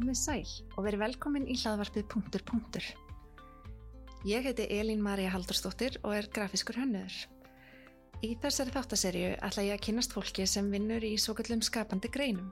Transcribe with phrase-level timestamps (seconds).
[0.00, 2.84] komið sæl og verið velkomin í hlaðvarpið punktur punktur.
[4.24, 7.16] Ég heiti Elín Maria Haldurstóttir og er grafiskur hönnuður.
[8.24, 12.48] Í þessari þáttaserju ætla ég að kynast fólki sem vinnur í svo kallum skapandi greinum,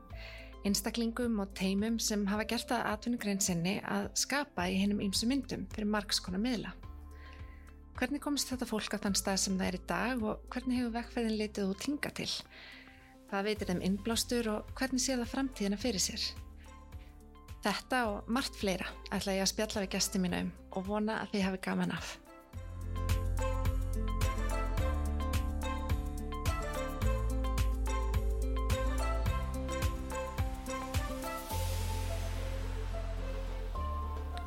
[0.69, 5.65] einstaklingum og teimum sem hafa gert að atvinnugrein sinni að skapa í hennum ýmsu myndum
[5.73, 6.75] fyrir margskona miðla.
[7.99, 10.99] Hvernig komst þetta fólk á þann stað sem það er í dag og hvernig hefur
[10.99, 12.29] vekkferðin litið út hinga til?
[13.29, 16.29] Hvað veitir þeim innblástur og hvernig sé það framtíðina fyrir sér?
[17.58, 21.32] Þetta og margt fleira ætla ég að spjalla við gæsti mínu um og vona að
[21.35, 22.14] þið hafi gaman af.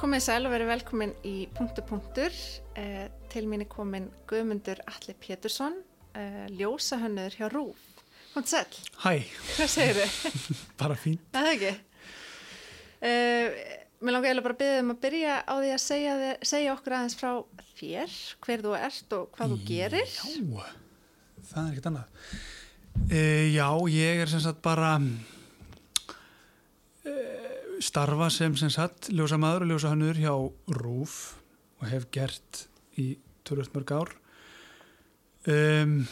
[0.01, 2.33] Komið sæl og verið velkomin í punktu punktur.
[2.79, 5.75] Eh, til mín er komin Guðmundur Alli Pétursson,
[6.15, 7.77] eh, ljósahönnur hjá Rúf.
[8.33, 8.65] Komt sæl.
[9.03, 9.27] Hæ.
[9.59, 10.65] Hvað segir þið?
[10.81, 11.19] bara fín.
[11.35, 11.90] Það er ekki.
[13.01, 13.49] Uh,
[14.01, 16.73] mér langar eiginlega bara að byggja um að byrja á því að segja, þér, segja
[16.75, 17.31] okkur aðeins frá
[17.79, 18.11] þér,
[18.45, 20.09] hver þú ert og hvað þú gerir.
[20.11, 20.21] Já,
[21.49, 22.07] það er ekkert annað.
[23.01, 24.91] Uh, já, ég er sem sagt bara
[27.09, 30.35] uh, starfa sem sem sagt ljósa maður og ljósa hannur hjá
[30.77, 31.17] RÚF
[31.81, 32.51] og hef gert
[33.01, 33.15] í
[33.47, 34.13] törlust mörg ár.
[35.49, 36.05] Um,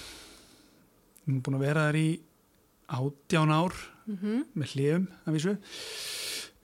[1.29, 2.09] ég er búin að vera þar í
[2.89, 3.77] átján ár
[4.09, 4.45] Mm -hmm.
[4.57, 5.51] með hljum af þessu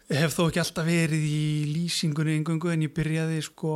[0.10, 3.72] hef þó ekki alltaf verið í lýsingunni engungu en ég byrjaði sko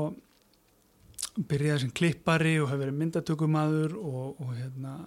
[1.49, 4.97] byrjaði sem klippari og hef verið myndatökumadur og, og hérna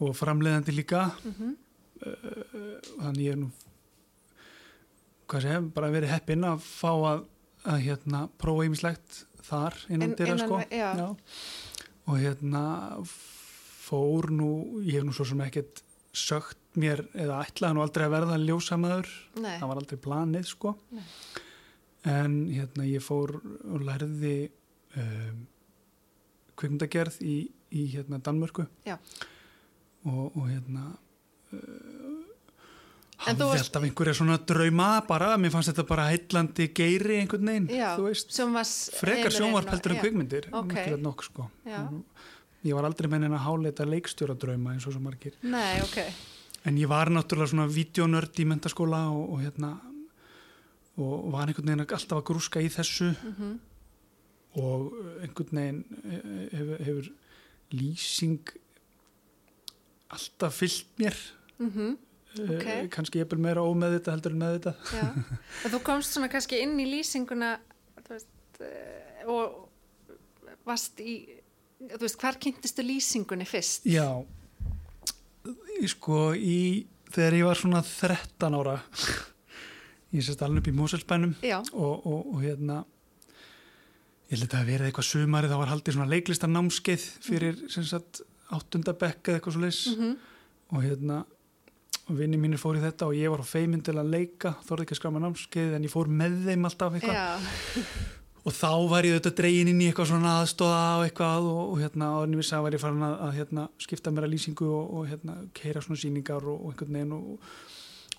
[0.00, 1.56] og framleiðandi líka Mm -hmm.
[3.02, 3.50] þannig ég er nú
[5.28, 7.24] hvað sem, bara verið heppinn að fá að,
[7.64, 11.16] að hérna prófa ýmislegt þar innan innan sko ve- já.
[12.06, 12.62] og hérna
[13.04, 15.82] fór nú, ég hef nú svo sem ekkert
[16.16, 19.10] sögt mér eða ætlaði nú aldrei að verða ljósamaður.
[19.42, 20.74] Nei, það var aldrei planið sko.
[20.96, 21.04] Nei.
[22.10, 24.50] en hérna ég fór og lærði
[24.96, 25.42] um,
[26.56, 27.34] kvikmyndagerð í,
[27.76, 28.64] í hérna Danmörku.
[28.88, 28.96] Já.
[30.08, 30.86] og, og hérna
[31.52, 32.24] uh,
[33.26, 37.68] hafði varst- alltaf einhverja svona drauma bara, mér fannst þetta bara heillandi geiri einhvern veginn,
[37.76, 38.96] já, þú veist.
[38.96, 40.70] frekar sjónvarp heldur en kvikmyndir Ok.
[40.72, 41.50] mikilvægt nokk sko.
[41.68, 41.82] Já.
[42.66, 46.02] Ég var aldrei með henni að háleita leikstjóra drauma eins og svo margir Nei, ok.
[46.68, 49.74] En ég var náttúrulega svona videonörd í mentaskóla og, og hérna
[51.00, 53.58] og var einhvern veginn alltaf að grúska í þessu Mm
[54.58, 54.88] og
[55.22, 55.76] einhvern veginn
[56.10, 57.10] eh, hefur, hefur
[57.70, 58.52] lýsing
[60.10, 61.18] alltaf fyllt mér
[61.58, 61.98] Mm
[62.30, 62.54] Ok.
[62.54, 62.88] okay.
[62.88, 65.14] kannski ég er meira ómeð þetta heldur en með þetta
[65.72, 67.56] þú komst svona kannski inn í lýsinguna
[68.06, 68.28] veist,
[69.26, 69.66] og
[70.62, 71.16] varst í,
[71.80, 73.88] þú veist, hvar kynntistu lýsingunni fyrst?
[73.88, 74.06] Já
[75.88, 78.76] sko í þegar ég var svona 13 ára
[80.14, 81.36] ég sérst alveg upp í Moselsbænum
[81.72, 82.82] og, og, og hérna
[84.28, 88.20] ég held að það verið eitthvað sumari þá var haldið svona leiklistarnámskeið fyrir sem sagt
[88.52, 90.18] áttundabekk eða eitthvað svo leis mm
[90.70, 91.24] og hérna
[92.14, 94.96] vinni mínir fór í þetta og ég var á feiminn til að leika þorði ekki
[94.96, 97.18] að skama námskeið en ég fór með þeim alltaf eitthvað.
[97.18, 97.86] Já,
[98.44, 101.80] og þá var ég auðvitað dregin inn í eitthvað svona aðstóða og eitthvað og, og
[101.82, 104.94] hérna og vissi að var ég farin að, að hérna, skipta mér að lýsingu og,
[105.00, 107.50] og hérna keira svona síningar og, og einhvern veginn og,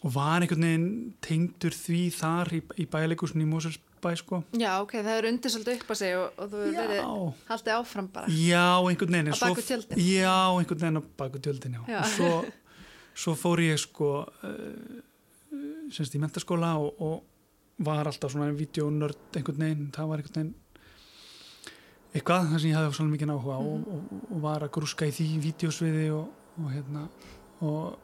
[0.02, 0.90] og var einhvern veginn
[1.26, 5.82] tengdur því þar í, í bæleikusinu í Moselsbæ sko já, ok, það er undir svolítið
[5.82, 7.12] upp á sig og, og þú hefur verið
[7.50, 8.34] haldið áfram bara.
[8.38, 10.06] já, einhvern veginn Á en svo- bak við tjöldin?
[10.06, 12.00] Já, einhvern veginn á baku tjöldin, já, Já.
[12.06, 12.32] Og svo,
[13.26, 15.02] svo fór ég sko uh,
[15.92, 17.18] semst í mentaskóla og, og
[17.86, 20.54] var alltaf svona videonörd einhvern veginn, það var einhvern veginn
[22.12, 25.08] eitthvað, það sem ég hafði svona mikið áhuga á og, og, og var að grúska
[25.08, 27.06] í því videosviði og, og hérna
[27.62, 28.00] og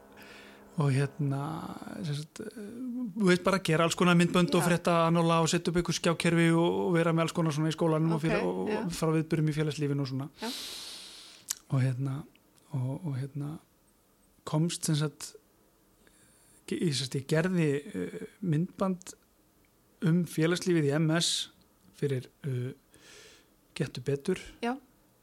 [0.78, 1.40] og hérna
[2.06, 4.66] sagt, þú veist bara að gera alls konar myndbönd og Já.
[4.68, 7.74] frétta anóla og setja upp einhver skjákerfi og, og vera með alls konar svona í
[7.74, 10.52] skólanum og, Ok, fyrir, og, og fara viðbyrjum í félagslífinu og svona Já.
[11.74, 12.14] og hérna
[12.78, 13.56] og, og hérna
[14.46, 15.32] komst sem sagt
[16.70, 19.16] ég, ég gerði uh, myndband
[20.06, 21.30] um félagslífið í MS
[21.98, 22.70] fyrir uh,
[23.78, 24.72] Gettu betur Já.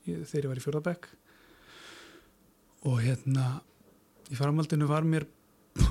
[0.06, 1.08] þegar ég var í fjórðabekk
[2.88, 3.48] og hérna
[4.32, 5.26] í faramaldinu var mér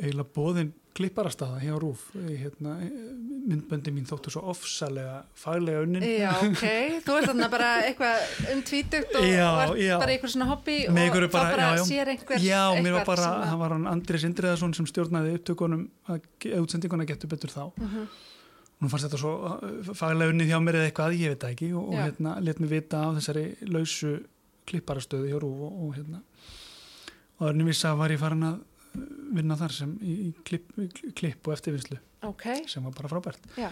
[0.00, 2.74] eiginlega bóðin klipparastaða hjá Rúf hérna,
[3.48, 6.04] myndböndi mín þóttu svo ofsalega faglega unnin.
[6.04, 6.64] Já, ok,
[7.06, 9.94] þú ert þarna bara eitthvað um tvítugt og Já, ert já.
[10.02, 13.06] bara eitthvað svona hobby Með og þá bara- bara já, sér einhver Já, mér var
[13.08, 15.86] bara, það var hann Andris Indriðarsson sem stjórnaði upptökunum
[16.58, 17.62] útsendinguna getur betur þá.
[17.78, 18.08] Mhm.
[18.78, 21.68] nú fannst þetta svo uh, faglega unnið hjá mér eða eitthvað, ég veit það ekki.
[21.74, 24.12] Og, og hérna, let mér vita á þessari lausu
[24.70, 26.20] klipparastöðu hjá Rúf og, og hérna.
[27.40, 28.77] Og þannig vissi að var ég farin að uh,
[29.38, 31.98] vinna þar sem í, í klipp, í klipp og eftirvinnslu
[32.28, 33.44] ok, sem var bara frábært.
[33.58, 33.68] já.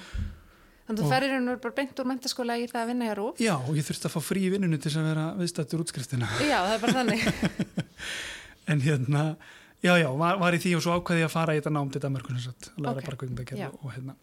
[0.86, 3.40] Þannig að þú ferir hérna bara beint úr mentaskóla í það að vinna hjá Rúf.
[3.42, 6.28] Já, og ég þurfti að fá frí í vinnunni til að vera viðstættur útskriftina.
[6.46, 7.24] Já, það er bara þannig.
[8.70, 9.24] En hérna,
[9.82, 11.90] já, já, var, var í því og svo ákveði ég að fara í þetta nám
[11.94, 12.46] til Danmarkun að
[12.82, 13.28] læra bara
[13.60, 13.68] já.
[13.70, 14.14] og, hérna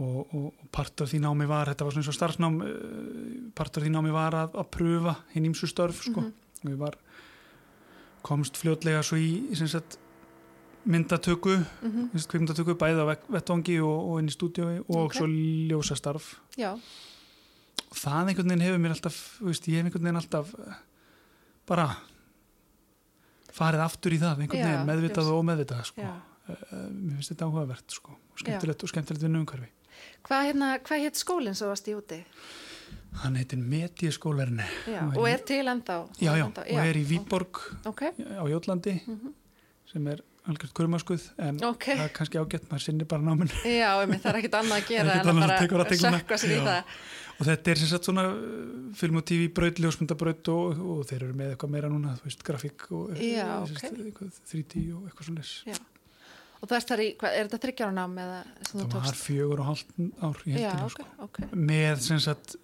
[0.00, 3.50] og, og, og part af því námi var, þetta var svona eins og starfsnám uh,
[3.58, 6.32] part af því námi var að, að pröfa hinn ímsu störf, sko Mhm.
[6.62, 6.96] og ég var
[8.22, 9.98] komst fljótlega svo í, í sagt
[10.84, 15.14] myndatöku, mm kveikmyndatöku bæði á vettvangi og, og inn í stúdíói og Ok.
[15.20, 20.20] svo ljósastarf Já, og það einhvern veginn hefur mér alltaf veist, ég hef einhvern veginn
[20.22, 20.80] alltaf eh,
[21.68, 21.86] bara
[23.52, 26.02] farið aftur í það einhvern Já, veginn, meðvitað og ómeðvitað sko.
[26.02, 26.12] já.
[26.48, 28.16] uh, mér finnst þetta áhugavert sko.
[28.16, 29.70] og skemmtilegt og skemmtilegt vinnu umhverfi
[30.26, 32.18] Hvað hérna, hvað hétt skólinn svo varst í úti?
[33.22, 35.96] Hann heitir Medíaskólarni Já, Og er til ennþá?
[36.20, 39.32] já, já, ennþá, og er í Výborg Ok, á Jótlandi Mhm.
[39.92, 41.84] sem er algjört kurmaskuð en ok.
[41.84, 44.88] það er kannski ágætt, maður sinnir bara náminn Já, einmitt, það er ekkert annað að
[44.88, 45.84] gera en að bara
[46.18, 46.64] sökka sér í Já.
[46.64, 46.84] það.
[47.40, 51.22] og þetta er sem sagt svona uh, film og tv braut, ljósmyndabraut og, og þeir
[51.28, 54.06] eru með eitthvað meira núna, þú veist, grafík og eh, Já, sem sagt, ok.
[54.08, 55.78] eitthvað 3D og eitthvað svona Já.
[56.62, 59.06] Og það er þar í, hvað, er þetta þryggjára nám eða sem þú það var
[59.08, 59.22] tókst?
[59.26, 59.88] fjögur og hálft
[60.22, 61.06] ár í Já, heldina ok, sko.
[61.26, 61.38] ok.
[61.72, 62.56] með sem sagt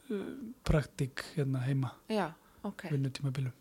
[0.64, 2.28] praktík hérna heima, Já,
[2.62, 2.84] ok.
[2.92, 3.52] vinnutímabilum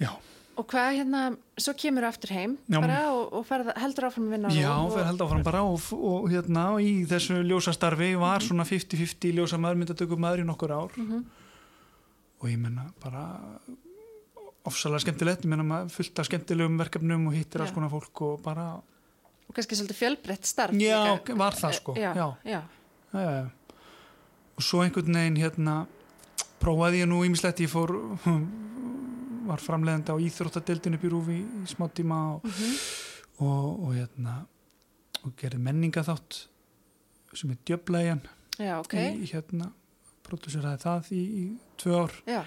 [0.00, 0.10] já,
[0.56, 1.20] Og hvað hérna,
[1.60, 2.78] svo kemur aftur heim Já.
[2.80, 5.42] bara og, og ferð, heldur áfram að vinna á já, RÚV fyrir og, held áfram
[5.44, 8.46] bara og, og hérna og í þessu ljósastarfi var Mhm.
[8.48, 11.24] svona 50-50 ljósa maður myndatökum maður í nokkur ár Mhm.
[12.40, 13.22] og ég menna bara
[14.66, 18.40] ofsalega skemmtilegt, ég menna maður fullt af skemmtilegum verkefnum og hittir alls konar fólk og
[18.44, 18.66] bara,
[19.46, 20.74] og kannski svolítið fjölbreytt starf.
[20.74, 21.36] já, líka.
[21.38, 22.62] var það sko Já, já, já.
[24.56, 25.86] og svo einhvern veginn hérna
[26.60, 27.92] prófaði ég nú ímislegt, ég fór
[29.50, 31.40] var framleiðandi á íþróttadeildinu upp í
[31.70, 32.76] smá tíma og, Mhm.
[33.38, 34.46] og, og hérna
[35.24, 36.46] og gerði menningaþátt
[37.36, 38.22] sem er djöblegjan
[38.58, 38.94] Já, ok.
[38.94, 39.70] í hérna
[40.26, 41.44] próduseraði það í, í
[41.78, 42.42] tvö ár Já,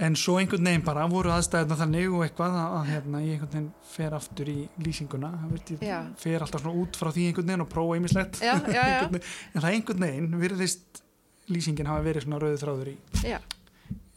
[0.00, 3.70] en svo einhvern veginn bara voru aðstæðina þannig og eitthvað að, hérna, ég einhvern veginn
[3.92, 5.32] fer aftur í lýsinguna
[6.22, 7.98] fer alltaf svona út frá því einhvern veginn og prófa
[9.18, 11.02] veginn- en það einhvern veginn virðist
[11.52, 12.96] lýsingin hafa verið svona rauðu þráður í,
[13.28, 13.38] já.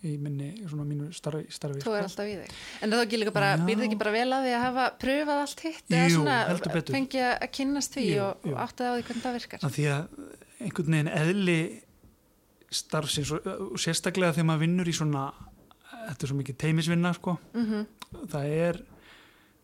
[0.06, 1.44] í minni svona mínu starfi,
[1.83, 2.51] Þú er alltaf í þig.
[2.86, 3.63] En ekki líka bara, Já.
[3.68, 6.36] býrði ekki bara vel að því að hafa pröfað allt hitt eða Jú, svona
[6.94, 9.66] fengið að kynnast því Jú, og, og áttið á því hvernig það virkar.
[9.66, 10.06] að því að
[10.69, 11.57] einhvern veginn eðli
[12.75, 15.25] starfsins og sérstaklega þegar maður vinnur í svona
[16.07, 17.37] þetta er svo mikið teimisvinna sko.
[17.53, 17.85] Mm
[18.31, 18.77] það er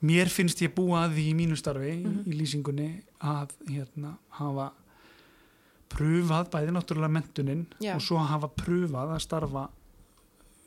[0.04, 2.24] mér finnst ég búa að því í mínu starfi Mhm.
[2.26, 2.88] í, í lýsingunni
[3.22, 4.72] að hérna hafa
[5.92, 7.96] pröfað bæði náttúrulega mentunin Já.
[7.96, 9.70] og svo hafa pröfað að starfa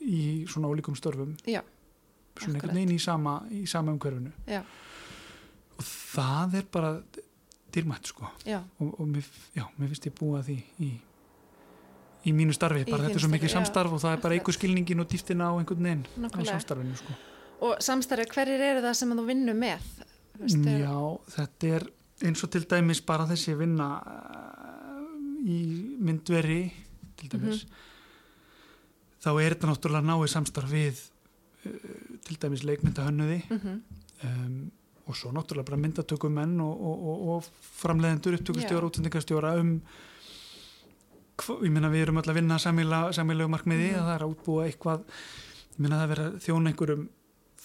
[0.05, 1.35] í svona ólíkum störfum.
[1.49, 1.61] Já,
[2.37, 4.31] svona einhvern veginn í sama, í sama umhverfinu.
[4.47, 4.61] Já,
[5.77, 6.91] og það er bara
[7.73, 8.29] dýrmætt sko.
[8.79, 9.25] Og, og mér,
[9.55, 10.91] já, mér finnst ég búa að því í,
[12.25, 14.55] í mínu starfi, Í bara þetta er svo mikið samstarf og það er bara einhver
[14.57, 17.13] skilningin og dýftina á einhvern veginn á samstarfinu sko.
[17.61, 19.79] Og samstarfi, hverjir eru það sem þú vinnur með?
[20.39, 20.97] Veist, þegar- Já,
[21.37, 21.87] þetta er
[22.25, 25.59] eins og til dæmis bara þessi vinna uh, í
[25.99, 26.71] myndveri
[27.17, 27.83] til dæmis Mhm.
[29.25, 30.99] þá er þetta náttúrulega náið samstarf við
[31.65, 33.81] uh, til dæmis leikmyndahönnuði Mhm,
[34.23, 34.71] um,
[35.07, 37.43] og svo náttúrulega bara myndatökumenn og, og, og, og
[37.81, 39.81] framleiðendur, upptökustjóra, útsendingastjóra um
[41.37, 43.99] ég meina við erum öll að vinna samilegu markmiði Mhm.
[43.99, 45.03] að það er að útbúa eitthvað
[45.75, 47.09] ég meina það er verið að þjóna einhverjum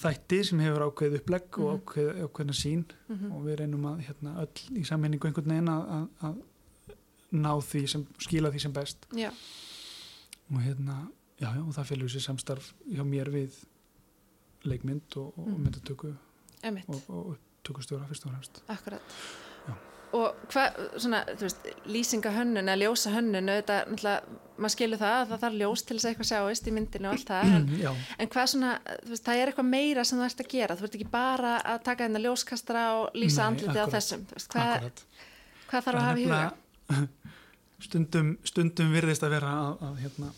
[0.00, 1.80] þætti sem hefur ákveðið upplegg og Mhm.
[1.80, 3.32] ákveð, ákveðna sín mhm.
[3.32, 6.36] og við reynum að hérna, öll í sammenningu einhvern veginn að, að, að
[7.32, 9.30] ná því sem, skila því sem best Já,
[10.50, 11.08] og hérna,
[11.38, 13.52] já, já, og það félur sér samstarf hjá mér við
[14.64, 15.62] leikmynd og, og Mhm.
[15.66, 16.16] myndatöku
[16.62, 19.00] emitt, og, og upptökustjóra fyrst og fremst akkurat.
[20.16, 25.16] Og hvað, svona, þú veist, lýsinga hönnun eða ljósa hönnun, auðvitað, náttúrulega, maður skilur það
[25.16, 27.68] að það þarf ljós til þess að eitthvað sjáist í myndinu og allt það, en,
[27.78, 30.76] já, en hvað svona, þú veist, það er eitthvað meira sem þú ert að gera,
[30.76, 34.50] þú ert ekki bara að taka þennan ljóskastara og lýsa andliti á þessum, þú veist,
[34.56, 35.04] hvað,
[35.70, 37.00] hvað þarf að hafa í huga?
[37.86, 40.30] stundum, stundum virðist að vera að, að, hérna,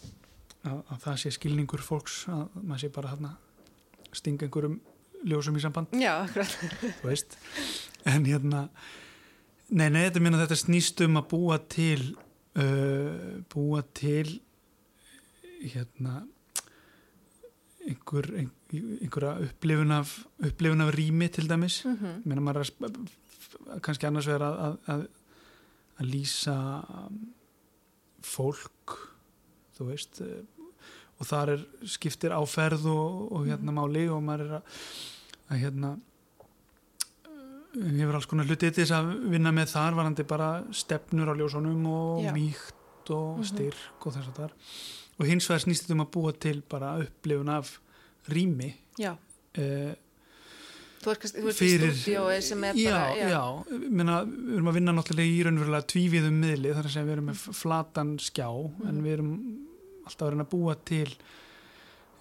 [0.62, 3.34] að, að það sé skilningur fólks að maður sé bara hérna,
[4.12, 4.80] stinga einhverjum
[5.26, 5.94] ljósum í samband.
[5.98, 6.58] Já, akkurat,
[7.00, 7.38] þú veist.
[8.10, 8.66] En hérna
[9.72, 12.12] nei, nei, þetta minna þetta snýst um að búa til
[12.60, 14.38] uh, búa til
[15.62, 16.22] hérna
[17.86, 20.14] einhver, einhver einhverja upplifun af
[20.46, 21.84] upplifun af rými til dæmis.
[21.84, 25.02] Mhm, minna maður að kannski annars vera að, að,
[25.98, 26.56] að, lýsa
[27.06, 27.18] um,
[28.24, 28.96] fólk
[29.76, 30.40] þú veist eh,
[31.20, 34.80] og þar er skiptir áferð og, og hérna máli og maður er að,
[35.48, 35.92] að hérna
[37.72, 41.86] hefur alls konar hluti til þess að vinna með þar varandi bara stefnur á ljósunum
[41.88, 42.32] og Já.
[42.36, 43.44] mýkt og Mhm.
[43.48, 44.52] styrk og þess að þar
[45.20, 47.78] og hins vegar snýst þetta um að búa til bara upplifun af
[48.28, 49.12] rými já,
[49.58, 49.94] uh,
[51.02, 55.32] þú ert, kannski- þú ert fyrir er já, já, Minna, við erum að vinna náttúrulega
[55.32, 58.48] í raunverulega tvíviðum miðli þar að segja við erum með f- flatan skjá
[58.88, 59.02] en Mhm.
[59.02, 59.58] við erum
[60.06, 61.06] alltaf að reyna að búa til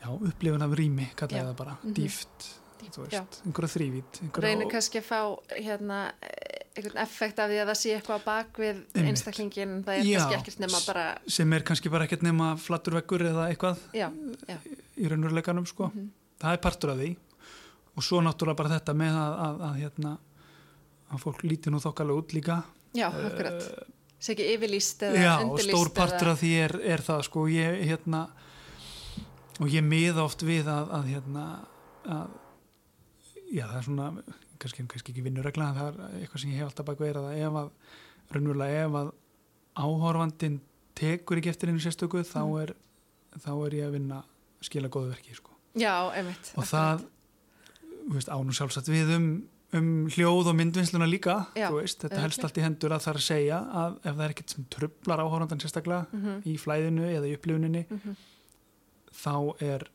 [0.01, 1.93] já, upplifun af rými kallaði það bara, Mhm.
[1.93, 5.19] dýft Einhverja þrývít reynir og- kannski að fá
[5.57, 10.05] hérna eh, einhvern effekt af því að það sé eitthvað bak við einstaklingin, það er
[10.07, 10.17] Já.
[10.19, 14.07] kannski ekkert nema bara, sem er kannski bara ekkert nema flattur vekkur eða eitthvað já,
[14.47, 14.57] já
[14.97, 15.91] í raunveruleikanum sko.
[15.93, 16.09] mhm.
[16.41, 17.15] það er partur af því
[17.97, 20.17] og svo náttúrulega bara þetta með að, að, að, hérna,
[21.11, 22.63] að fólk líti nú þokkalega út líka
[22.95, 26.51] já, akkurat, Eh, sé ekki yfirlýst eða já, og undirlýst stór partur eða, af því
[26.63, 28.29] er, er það sko, ég hérna
[29.59, 31.45] og ég miða oft við að, að hérna
[32.05, 32.29] að,
[33.51, 34.07] já það er svona
[34.61, 37.37] kannski, kannski ekki vinnuregla en það er eitthvað sem ég hef alltaf bak veira það
[37.47, 37.71] ef að
[38.31, 39.11] raunverulega ef að
[39.85, 40.59] áhorfandin
[40.95, 42.61] tekur ekki eftir einu sérstöku þá Mhm.
[42.63, 42.75] er
[43.39, 44.23] þá er ég að vinna
[44.61, 47.05] skila góðu verki sko já, einmitt og það
[48.11, 49.27] veist, ánum sjálfsagt við um,
[49.73, 53.27] um hljóð og myndvinnsluna líka veist, þetta helst allt í hendur að það er að
[53.27, 57.35] segja að ef það er ekkert sem trublar áhórandan sérstaklega mm í flæðinu eða í
[57.37, 58.15] upplifuninni -hmm.
[59.23, 59.87] þá er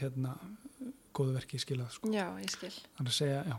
[0.00, 0.36] hérna
[1.16, 2.12] góðu verki skilað sko.
[2.14, 2.72] já, ég skil.
[2.98, 3.58] Þannig að segja, já,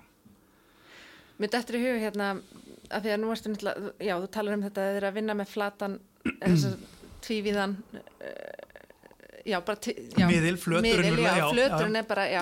[1.41, 2.33] Mér dettur í hug hérna
[2.91, 5.53] að því að nú ertu náttúrulega, já þú talar um þetta er að vinna með
[5.55, 5.95] flatan
[7.25, 8.71] tvívíðan uh,
[9.45, 12.41] já bara tí, já, miðil, flöturinn miðil, já, já, flöturinn er bara, já,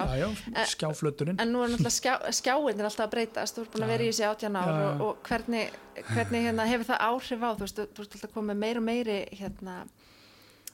[0.74, 1.40] skjáflöturinn.
[1.40, 4.04] en nú er náttúrulega skjá, skjáin er alltaf að breytast, þú ert búin að vera
[4.04, 5.80] í þessi átján ár og, og hvernig,
[6.12, 8.88] hvernig hérna, hefur það áhrif á, þú veist, þú þú ert alltaf með meira og
[8.90, 9.78] meiri hérna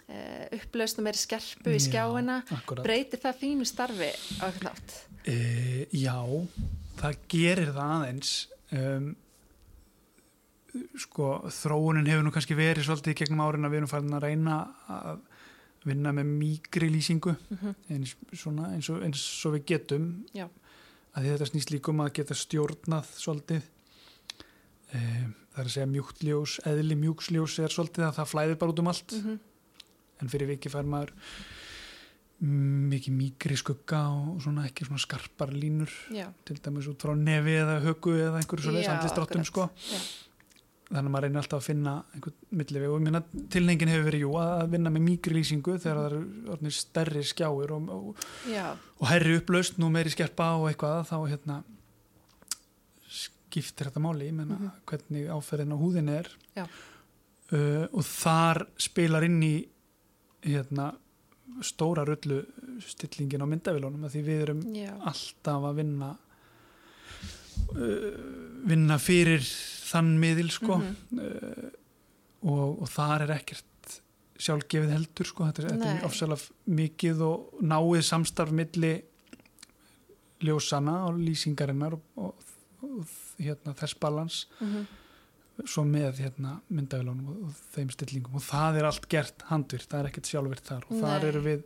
[0.10, 2.42] uh, upplausn og meiri skerpu í Já, skjáina
[2.82, 6.20] breytir það þínu starfi á eitthvað nátt E, já,
[7.00, 8.34] það gerir það aðeins.
[8.76, 9.14] Um,
[11.00, 14.26] sko þróunin hefur nú kannski verið svolítið í gegnum árin að við erum farin að
[14.26, 14.58] reyna
[14.92, 15.24] að
[15.86, 20.10] vinna með mýgri lýsingu mm eins, svona, eins, og, eins og við getum.
[20.36, 20.50] Já.
[21.16, 23.72] að þetta snýst líka um að geta stjórnað svolítið.
[24.94, 28.80] Um, það er að segja mjúktljós eðli mjúksljós er svolítið að það flæðir bara út
[28.84, 29.12] um allt.
[29.16, 29.38] -hmm.
[30.26, 31.14] En fyrir viki fær maður
[32.42, 37.14] mm, mikið mýgri skugga og svona ekki svona skarpar línur já, til dæmis út frá
[37.16, 39.52] nefi eða högu eða einhverju svo leys Já, andlistdráttum akkurat.
[39.54, 39.70] sko.
[39.94, 40.02] Já.
[40.86, 44.34] þannig að maður reynir alltaf að finna einhvern milliveg og minna tilningin hefur verið jú
[44.38, 46.20] að vinna með mýgri lýsingu þegar það eru
[46.54, 48.28] orðnir stærri skjáir og, og,
[49.02, 51.58] og herri upplaust nú meiri skerpa og eitthvað þá hérna
[53.16, 54.72] skiptir þetta máli, ég menna Mhm.
[54.86, 56.28] hvernig áferðin á húðin er.
[57.54, 59.68] Uh, og þar spilar inn í
[60.46, 60.92] hérna
[61.66, 62.42] stóra rullu
[62.84, 66.10] stillingin á myndavélunum að því við erum já, alltaf að vinna
[67.76, 68.10] uh,
[68.66, 69.46] vinna fyrir
[69.86, 70.80] þann miðil sko.
[70.82, 71.22] Mhm.
[71.22, 71.82] uh,
[72.46, 74.00] og, og þar er ekkert
[74.36, 75.48] sjálfgefið heldur sko.
[75.50, 78.94] Þetta er, er ofsalega mikið og náið samstarf milli
[80.46, 82.52] ljósana og lýsingarinnar og, og,
[82.86, 84.44] og hérna, þess balans.
[84.60, 84.86] Mhm,
[85.64, 88.40] svo með hérna, myndavélunum og, og þeim stillingum.
[88.40, 90.90] Og það er allt gert handvirt, það er ekkert sjálfvirt þar.
[90.90, 91.30] Og þar Nei.
[91.30, 91.64] eru við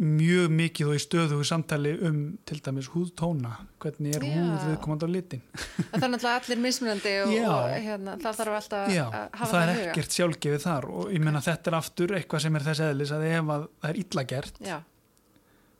[0.00, 3.52] mjög mikið og í stöðugu samtali um til dæmis húðtóna.
[3.82, 5.42] Hvernig er húð viðkomandi á litin?
[5.90, 9.52] Það er náttúrulega allir mismunandi og, og hérna, það þarf alltaf Já, að hafa það
[9.52, 10.88] það er ekkert sjálfgefið þar.
[10.94, 13.90] Og ég meina þetta er aftur eitthvað sem er þess eðlis að ef að það
[13.90, 14.78] er illa gert já,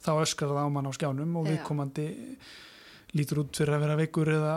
[0.04, 1.57] þá öskrar það á mann á skjánum og Já.
[3.17, 4.52] Lítur út fyrir að vera veikur eða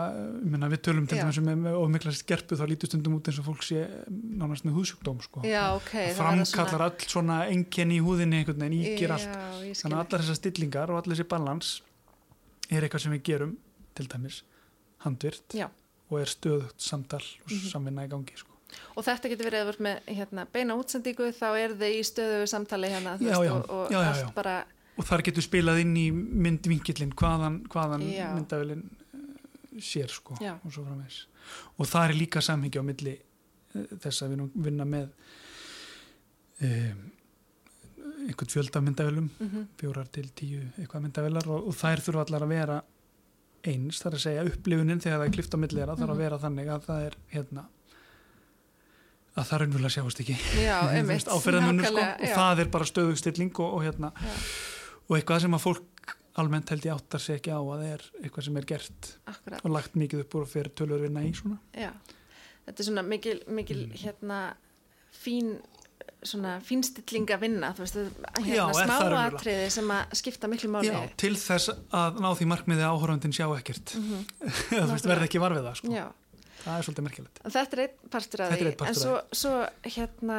[0.46, 1.24] meina, við tölum til Já.
[1.24, 3.80] dæmis um með ofmikla skerpu þá lítur stundum út eins og fólk sé
[4.10, 5.42] nánast með húðsjúkdóm sko.
[5.42, 10.02] já, ok það framkallar öll svona enkenni í húðinni einhvern veginn, ígir allt þannig að
[10.04, 11.72] allar þessar stillingar og allir þessi balans
[12.70, 13.56] er eitthvað sem við gerum
[13.94, 14.42] til dæmis
[15.04, 15.68] handvirt Já.
[16.10, 17.70] og er stöðugt samtal og Mhm.
[17.72, 18.50] samvinna í gangi sko.
[18.96, 22.46] og þetta getur verið að vera með hérna, beina útsendingu þá er þið í stöðu
[22.48, 24.64] samtali hérna, Já, veist, já, og, og allt bara
[24.96, 28.28] og þar getur spilað inn í myndvinkillin hvaðan, hvaðan Já.
[28.36, 28.84] myndavélin
[29.14, 30.54] eh, sér sko Já.
[30.64, 31.22] og svo framvegs
[31.78, 35.10] og það er líka samhengi á milli eh, þess að við nú vinna með
[36.64, 37.04] um,
[38.24, 42.52] einhvern fjölda myndavélum mm fjórar til tíu eitthvað myndavélar og, og þær þurfa allar að
[42.54, 42.76] vera
[43.64, 46.14] eins, þar að segja upplifunin þegar það er klift á milli þeirra þarf Mhm.
[46.14, 47.64] að vera þannig að það er hérna
[49.34, 53.52] að það raunverulega sjáast ekki já, einmitt veist, áferðarmunur sko, og það er bara stöðugstilling
[53.58, 54.34] og, og hérna Já.
[55.08, 58.04] Og eitthvað sem að fólk almennt held ég áttar sig ekki á að það er
[58.24, 61.30] eitthvað sem er gert Akkurat, og lagt mikið upp úr og fyrir tölur vinna í
[61.36, 61.60] svona.
[61.78, 61.92] Já.
[62.64, 63.94] Þetta er svona mikil, mikil Mm.
[64.02, 64.38] hérna
[65.14, 65.54] fín
[66.24, 67.96] svona fínstilling að vinna, þú veist,
[68.40, 70.88] hérna smáatriði sem að skipta miklu máli.
[70.88, 73.92] Já, til þess að ná því markmiði að áhorfandin sjá ekkert.
[74.72, 76.04] Þú veist, verði ekki varfið það sko.
[76.64, 77.40] Það er svolítið merkilegt.
[77.44, 79.52] Þetta er einn partur af því, en svo, svo
[79.84, 80.38] hérna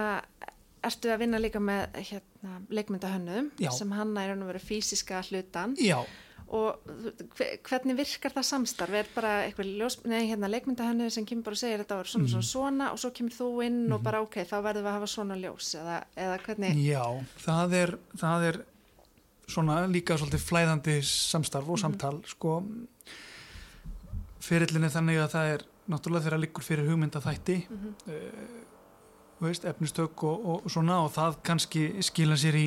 [0.86, 6.00] ertu að vinna líka með hérna, leikmyndahönnum sem hanna er að vera fysiska hlutan Já,
[6.48, 6.78] og
[7.66, 8.94] hvernig virkar það samstarf?
[8.94, 12.30] Er bara eitthvað ljós, nei, hérna, leikmyndahönnu sem kemur bara og segir þetta var svona,
[12.30, 12.44] Mhm.
[12.44, 15.36] svona, og svo kemur þú inn og bara ok, þá verðum við að hafa svona
[15.42, 17.04] ljós eða, eða hvernig, já,
[17.48, 18.62] það er það er
[19.48, 21.72] svona líka svolítið flæðandi samstarf Mhm.
[21.72, 22.64] og samtal sko
[24.46, 27.96] fyrirlinni þannig að það er náttúrulega þegar liggur fyrir hugmynda þætti Mhm.
[28.06, 28.14] þú
[29.42, 32.66] veist, efnistök og, og svona og það kannski skila sér í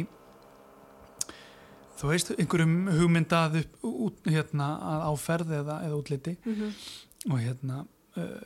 [1.99, 4.69] þú veist, einhverjum hugmyndað upp, út, hérna,
[5.09, 6.75] áferð eða, eða útliti Mhm.
[7.33, 7.81] og hérna
[8.17, 8.41] uh,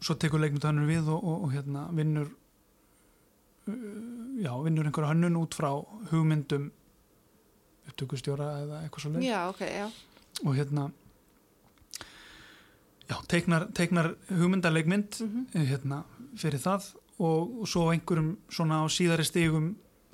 [0.00, 2.28] svo tekur leikmyndahönnur við og, og, og hérna vinnur
[3.66, 3.74] uh,
[4.42, 5.72] já, vinnur einhverja hönnun út frá
[6.12, 6.70] hugmyndum
[7.90, 9.88] upptökustjóra eða eitthvað svo leið já, ok, já,
[10.46, 10.90] og hérna
[13.10, 15.46] já, teiknar, teiknar hugmyndaleikmynd Mhm.
[15.54, 16.04] eh, hérna,
[16.36, 19.72] fyrir það og, svo einhverjum svona á síðari stigum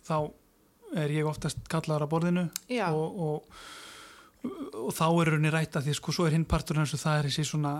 [0.09, 0.17] þá
[0.99, 2.45] er ég oftast kallaður að borðinu
[2.93, 3.59] og, og,
[4.87, 7.19] og þá er rauninni rætt að því sko svo er hinn partur eins og það
[7.23, 7.73] er þessi svona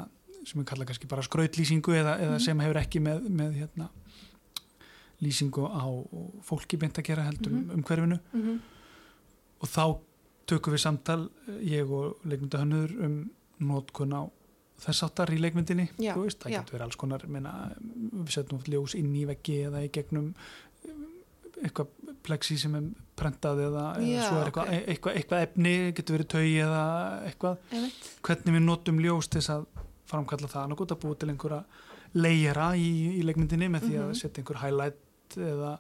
[0.49, 2.45] sem við kalla kannski bara skrautlýsingu eða, eða Mhm.
[2.45, 3.89] sem hefur ekki með, með hérna,
[5.23, 5.83] lýsingu á
[6.47, 7.71] fólki beint að gera heldur Mhm.
[7.71, 8.59] um, um hverfinu mhm,
[9.61, 9.99] og þá
[10.47, 11.29] tökum við samtal
[11.61, 13.31] ég og leikmyndahönnur um
[13.61, 14.23] nótkun á
[14.79, 17.53] þess áttar í leikmyndinni Já, þú veist, það getur verið alls konar minna,
[18.13, 20.29] við setjum ljós inn í veggi eða í gegnum
[20.87, 22.87] eh, eitthvað plexi sem er
[23.19, 24.89] prentað eða, eða svo er eitthvað, ok.
[24.93, 26.83] eitthvað, eitthvað efni getur verið taugi eða
[27.27, 27.57] eitthvað.
[27.75, 29.65] Einmitt, hvernig við notum ljós til þess að
[30.09, 31.63] framkalla það, nokkuð að búið til einhverja
[32.19, 34.19] leigera í, í leikmyndinni með því að Mhm.
[34.23, 35.73] setja einhver highlight eða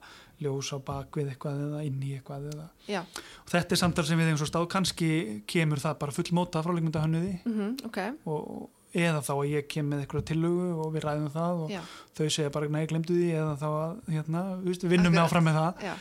[0.43, 2.67] ljós á bakvið eitthvað eða inn í eitthvað eða
[3.01, 5.09] og þetta er samtal sem við eigum svo stáð kannski
[5.49, 7.33] kemur það bara fullmóta frá leikmyndahönnuði.
[7.49, 11.63] Mhm, ok, og eða þá að ég kem með eitthvað tillugu og við ræðum það
[11.65, 11.81] og já,
[12.17, 15.21] þau segja bara nei, glemdu því eða þá að hérna, við, veist, við vinnum með
[15.23, 15.29] Akkurat.
[15.29, 15.85] áfram með það.
[15.85, 15.95] Já,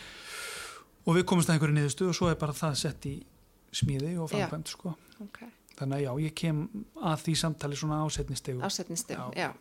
[1.07, 3.13] og við komumst að einhverju niðurstu og svo er bara það sett í
[3.75, 4.93] smíði og framkvæmt sko.
[5.23, 5.39] ok,
[5.77, 6.63] þannig að já, ég kem
[7.03, 8.63] að því samtali svona ásetnistegu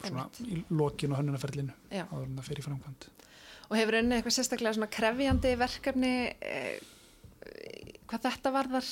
[0.07, 3.09] svona í lokin og hönnunaferlinu áður en það fer í framkvæmt
[3.67, 6.77] Og hefur unnið eitthvað sérstaklega svona krefjandi verkefni eh,
[8.07, 8.87] hvað þetta varðar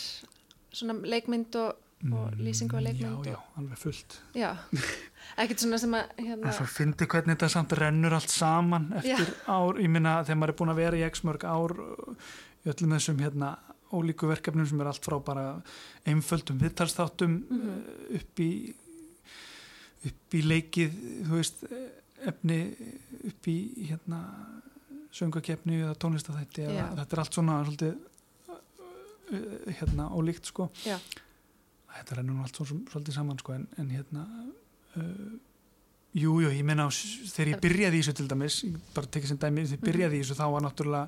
[0.75, 1.77] svona leikmynd og,
[2.13, 4.51] og lýsingu og leikmynd Mm, já, já, alveg fullt já.
[5.41, 9.31] ekkert svona sem að hérna, En svo fyndi hvernig þetta samt rennur allt saman eftir
[9.49, 12.15] ár, ég minna þegar maður er búin að vera í x mörg ár uh,
[12.65, 13.55] í öllum þessum hérna
[13.95, 15.47] ólíku verkefnum sem er allt frá bara
[16.07, 17.69] einföldum viðtalsþáttum Mhm.
[17.69, 18.51] uh, upp í
[20.05, 21.63] upp í leikið þú veist,
[22.29, 22.59] efni
[23.31, 23.57] upp í
[23.89, 24.19] hérna
[25.15, 25.95] söngakefni eða
[26.75, 26.89] Já.
[26.99, 27.95] þetta er allt svona svolítið
[28.51, 30.99] uh, hérna ólíkt sko Já.
[32.01, 34.25] Þetta rennur allt svo, svolítið saman sko en, en hérna
[34.99, 35.35] uh,
[36.15, 38.59] jú, jú, ég meina á þegar ég byrjaði í þessu til dæmis
[38.95, 41.07] bara tekið sem dæmi, þegar ég byrjaði í þessu þá var náttúrulega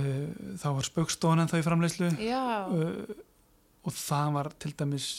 [0.00, 0.28] uh,
[0.62, 2.12] þá var spaukstofan en þá í framleiðslu.
[2.24, 3.24] Já, uh,
[3.86, 5.10] og það var til dæmis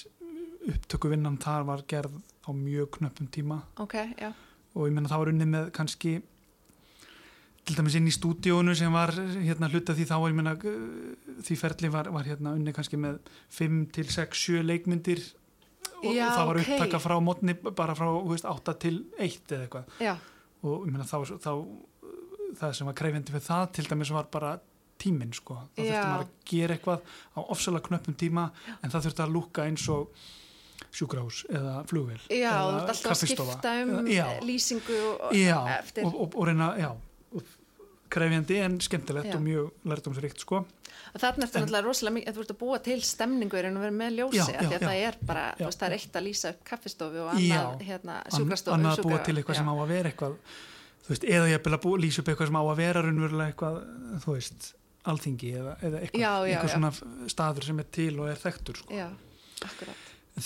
[0.67, 3.62] upptökuvinnan þar var gerð á mjög knöppum tíma.
[3.79, 4.31] Ok, já.
[4.75, 6.17] Og ég meina það var unnið með kannski
[7.67, 11.41] til dæmis inn í stúdíónu sem var hérna hluta því þá var ég meina uh,
[11.47, 13.19] því ferli var, var hérna unnið kannski með
[13.58, 15.21] 5 til 6, 7 leikmyndir
[15.97, 16.71] og, Já, og það var ok.
[16.77, 20.15] upptaka frá mótni bara frá veist, 8 til 1 eða eitthvað já,
[20.63, 21.51] og ég meina þá, þá
[22.58, 24.56] það sem var krefjandi fyrir það til dæmis var bara
[24.97, 26.01] tíminn sko þá þurfti Já.
[26.08, 28.49] maður að gera eitthvað á ofsalega knöppum tíma
[28.82, 30.23] en það þurfti að lúka eins og
[30.93, 33.58] sjúkrahús eða flugvél já, eða kaffistofa.
[33.84, 35.58] um já, lýsingu og, já,
[36.03, 36.89] og, og, og reyna já,
[38.13, 39.35] krefjandi en skemmtilegt Já.
[39.37, 40.63] og mjög lærdomsrikt sko.
[41.17, 44.17] Þarna eftir náttúrulega rosalega mikið þú ert að búa til stemningu er að vera með
[44.19, 47.21] ljósi Já, já, að það er bara, veist, það er eitt að lýsa upp kaffistofu
[47.23, 50.35] og annað hérna, sjúkrastofu annað að búa til eitthvað sem á að vera eitthvað
[51.07, 53.79] þú veist, eða ég að búa, lýsa upp eitthvað sem á að vera raunverulega eitthvað,
[54.25, 54.69] þú veist
[55.07, 59.05] alþingi eða, eða eitthvað, eitthvað svona staður sem er til og er þekktur sko.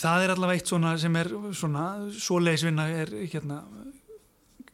[0.02, 1.86] það er allavega eitt svona sem er svona,
[2.28, 3.62] svoleiðisvinna er hérna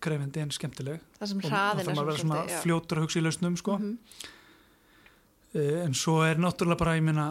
[0.00, 2.58] krefindi en skemmtileg það sem hraðin það maður vera svona já.
[2.62, 3.78] fljótur að hugsa í lausnum sko.
[3.78, 3.98] Mhm.
[5.54, 7.24] Eh, en svo er náttúrulega bara, ég meina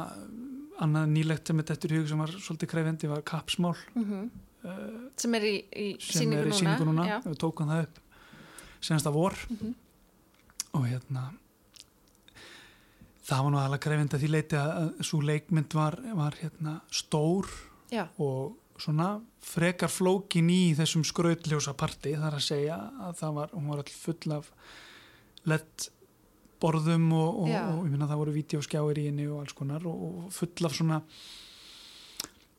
[0.82, 5.34] annað nýlegt sem er þetta í hug sem var svolítið krefindi var kapsmál uh, sem
[5.38, 8.00] er í, í sem er í núna, síningu núna við tókum það upp
[8.82, 9.74] senast að vor Mhm.
[10.74, 11.24] og hérna
[13.28, 17.50] það var nú aðalega krefindi að því leiti að svo leikmynd var, var hérna stór
[17.92, 19.10] já, og svona
[19.44, 23.94] frekar flókin í þessum skrautljósa parti þar að segja að það var, hún var all
[23.94, 24.52] full af
[25.48, 25.90] lett
[26.62, 30.08] borðum og, og, og ég minna það voru vídeoskjáir í henni og alls konar og,
[30.08, 31.02] og full af svona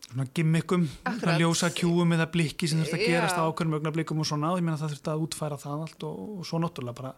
[0.08, 4.28] svona gimmickum, svona ljósa kjúum eða blikki sem þurft að gerast á ákveðnum augnablikum og
[4.28, 7.12] svona ég meina það þurft að útfæra það allt og, og svo náttúrulega bara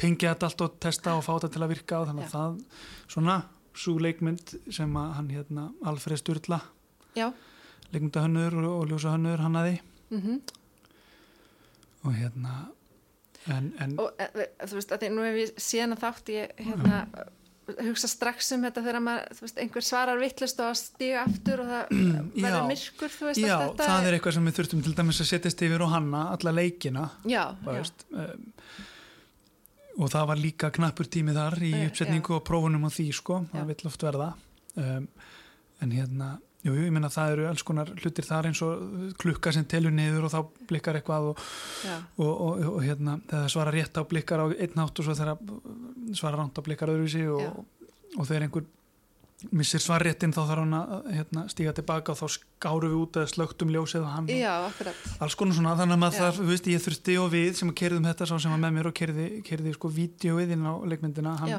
[0.00, 2.82] tengja þetta allt og testa og fá þetta til að virka og þannig að það
[3.14, 3.38] svona
[3.84, 6.58] svo leikmynd sem að hann hérna Alfred Sturla
[7.14, 7.30] Já,
[7.92, 9.78] leikmyndahönnur og, og ljósa hönnur hannaði.
[10.12, 10.40] Mhm.
[12.02, 12.56] Og hérna
[13.50, 16.32] en, en og e, e, þú veist, að því nú hef ég síðan að þátt
[16.34, 16.98] ég hérna,
[17.86, 21.72] hugsa strax um þetta þegar maður, þú veist, einhver svarar vittlust og stíga aftur og
[21.72, 21.92] það
[22.44, 25.30] verður myrkur, þú veist, já, þetta það er eitthvað sem við þurftum til dæmis að
[25.30, 28.48] setjast yfir og hanna alla leikina já, þú já, veist, um,
[30.02, 33.42] og það var líka knappur tími þar í Eh, uppsetningu og prófunum á því sko,
[33.52, 34.30] það vill oft verða.
[34.80, 35.08] Um,
[35.84, 36.28] en hérna
[36.62, 39.94] jú, jú, ég meina það eru alls konar hlutir þar eins og klukka sem telur
[39.94, 41.46] niður og þá blikkar eitthvað og,
[42.16, 45.42] og, og, og hérna, það svara rétt á blikkar á einn nátt og svo þegar
[46.18, 47.64] svara ránt á blikkar öðruvísi og,
[48.18, 48.70] og þegar einhver
[49.50, 53.30] missir svarréttin þá þarf hann að hérna, stíga tilbaka og þá skáru við út eða
[53.32, 54.52] slögtum ljósið og hann já,
[55.24, 58.06] alls konar svona, þannig að maður þarf, þú veist, ég þurfti og við sem kerðum
[58.06, 61.58] þetta sá sem var með mér og kerði, kerði sko vídeoið inn á leikmyndina, Já.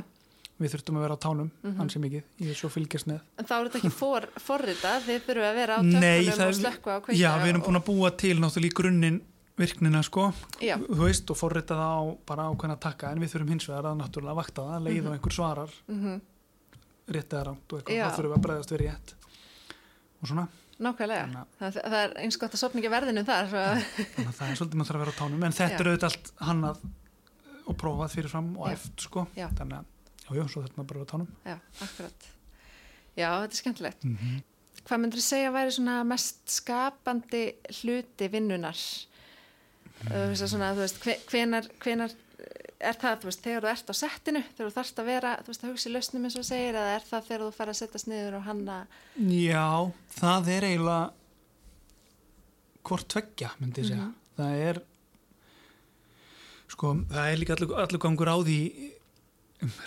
[0.64, 1.76] Við þurftum að vera á tánum, Mhm.
[1.78, 3.22] hann sem mikið, ég er svo fylgjast með.
[3.38, 6.58] en þá er þetta ekki for, forrita þið þurfum að vera á tökkunum það og
[6.64, 9.22] slökkva og kveika Já, við erum og- búin að búa til náttúrulega í grunninn
[9.56, 13.50] virknina sko, já, þú veist, og forrita það á bara ákveðna takka, en við þurfum
[13.54, 15.14] hins vegar að náttúrulega vakta það, leið og Mhm.
[15.14, 16.22] einhver svarar mhm,
[17.14, 19.14] rétt eða rámt og eitthvað, þá þurfum við að bregðast við rétt
[20.24, 20.48] og svona,
[20.80, 24.38] nákvæmlega það, það er eins gott að sopna ekki verðinu þar svo, að- þannig að
[24.40, 25.80] það er svolítið maður þarf að vera á tánum, en þetta Já.
[25.80, 26.78] er auðvitað allt hannað
[27.68, 28.72] og prófað fyrir fram og Já.
[28.74, 29.86] eft sko, þannig að,
[30.24, 31.28] já, já, svo þurfum maður bara á tánum.
[31.46, 32.28] já, akkurat
[33.18, 34.44] já, þetta er skemmtilegt Mm -hmm.
[34.88, 37.44] hvað myndur þú segja að væri svona mest skapandi
[37.82, 38.78] hluti vinnunar
[40.04, 40.36] mm.
[40.36, 42.12] svona, þú veist, hve- hvenar, hvenar
[42.84, 45.48] er það, þú veist, þegar þú ert á settinu þegar þú þarfst að vera, þú
[45.48, 47.80] veist, að hugsa í lausnum eins og segir, eða er það þegar þú fara að
[47.80, 51.12] setjast niður og hanna, Já, það er eiginlega
[52.84, 54.04] hvort tveggja, myndi ég segja.
[54.04, 54.14] Mhm.
[54.38, 54.82] Það er
[56.68, 58.93] sko, það er líka allur, gangur á því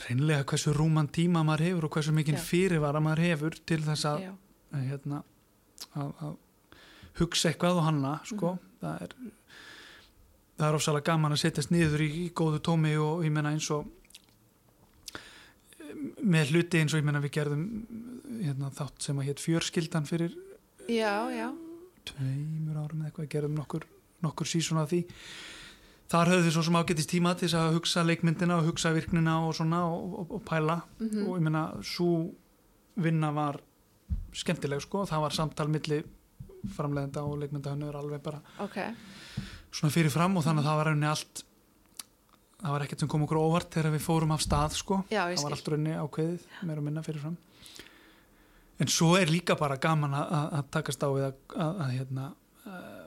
[0.07, 4.29] reynlega hversu rúman tíma maður hefur og hversu mikinn fyrirvara maður hefur til þess að,
[4.77, 5.23] hérna,
[5.95, 6.37] að, að
[7.21, 8.55] hugsa eitthvað og hanna, sko.
[8.57, 8.73] Mhm.
[8.81, 9.15] Það er
[10.57, 13.69] það er ofsalega gaman að setjast niður í, í góðu tómi og ég menna eins
[13.75, 13.89] og
[16.25, 17.67] með hluti eins og ég menna við gerðum
[18.41, 20.33] hérna, þátt sem að hétt fjörskildan fyrir
[20.89, 21.49] já, já,
[22.09, 23.87] tveimur árum eða eitthvað, gerðum nokkur,
[24.25, 25.03] nokkur sísón af því
[26.13, 29.57] þar höfðu við svo sem ágætist tíma til að hugsa leikmyndina og hugsa virknina og
[29.59, 30.81] svona og, og, og pæla.
[31.01, 32.11] Mhm, og ég meina svo
[32.97, 33.59] vinna var
[34.37, 36.03] skemmtileg sko, það var samtal milli
[36.77, 38.79] framleiðenda og leikmyndahönnur alveg bara ok,
[39.71, 41.43] svona fyrir fram og þannig að það var rauninni allt
[42.57, 45.03] það var ekkert sem kom okkur óvart þegar við fórum af stað sko.
[45.13, 47.37] Já, það var allt rauninni ákveðið meira og minna fyrir fram
[48.83, 51.93] en svo er líka bara gaman að, að, að takast á við að, að, að
[51.97, 52.27] hérna
[52.67, 53.07] uh,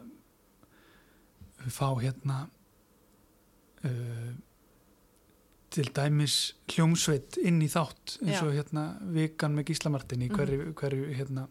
[1.69, 2.39] fá hérna
[3.85, 4.31] uh,
[5.69, 6.35] til dæmis
[6.73, 10.37] hljómsveit inn í þátt eins og hérna vikan með Gíslamartin í Mhm.
[10.39, 11.47] hverju, hverju hérna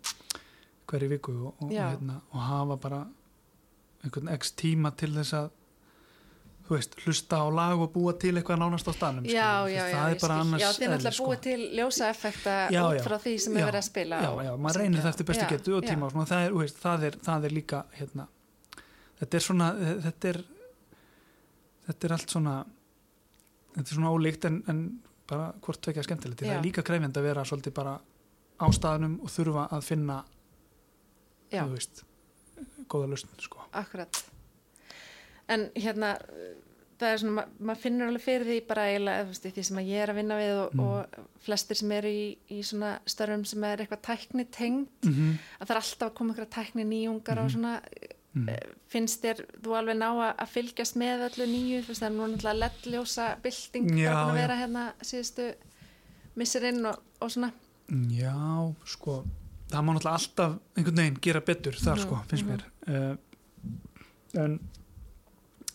[0.89, 3.07] hverju viku og, og, hérna, og hafa bara
[4.05, 5.51] einhvern x tíma til þess að
[6.69, 9.95] þú veist, hlusta á lag og búa til eitthvað nánast á stanum já, já, já,
[9.95, 10.41] það er bara skil.
[10.43, 13.03] annars já, þið er eðli, náttúrulega búið til ljósa effekta Já, út já.
[13.07, 15.77] frá því sem er verið að spila já, já, maður reynir það eftir bestu getu
[15.79, 15.89] og já.
[15.95, 18.27] tíma og það, er, veist, það, er, það er líka hérna,
[19.23, 19.69] þetta er svona
[20.09, 20.41] þetta er
[21.89, 22.55] þetta er allt svona
[23.75, 24.83] þetta er svona ólíkt en, en
[25.29, 27.99] bara hvort tvekja skemmtilegt, það er líka krefjandi að vera svolítið bara
[28.59, 30.23] á staðnum og þurfa að finna
[31.53, 31.63] Já.
[31.65, 32.01] þú veist,
[32.89, 33.61] góða lausn sko.
[33.73, 34.23] Akkurat.
[35.49, 36.15] En hérna,
[37.01, 39.65] það er svona, ma maður finnur alveg fyrir því bara eiginlega, þú veist, í því
[39.69, 40.81] sem að ég er að vinna við og, Mm.
[40.81, 45.39] og flestir sem eru í, í svona störfum sem er eitthvað tækni tengd, mm -hmm.
[45.61, 47.53] að það er alltaf að koma eitthvað tækni nýjungar og Mhm.
[47.55, 47.81] svona,
[48.35, 48.77] mm.
[48.93, 52.29] finnst þér þú alveg ná að, fylgjast með öllu nýju, þú veist, það er nú
[52.29, 54.37] náttúrulega ledljósa bylting Já, að já.
[54.41, 55.49] vera hérna síðustu
[56.39, 57.53] misserinn og, og svona,
[58.13, 58.35] Já,
[58.85, 59.23] sko
[59.69, 62.53] það má náttúrulega alltaf einhvern veginn gera betur þar Mhm, sko, finnst mhm.
[62.53, 64.61] mér uh, en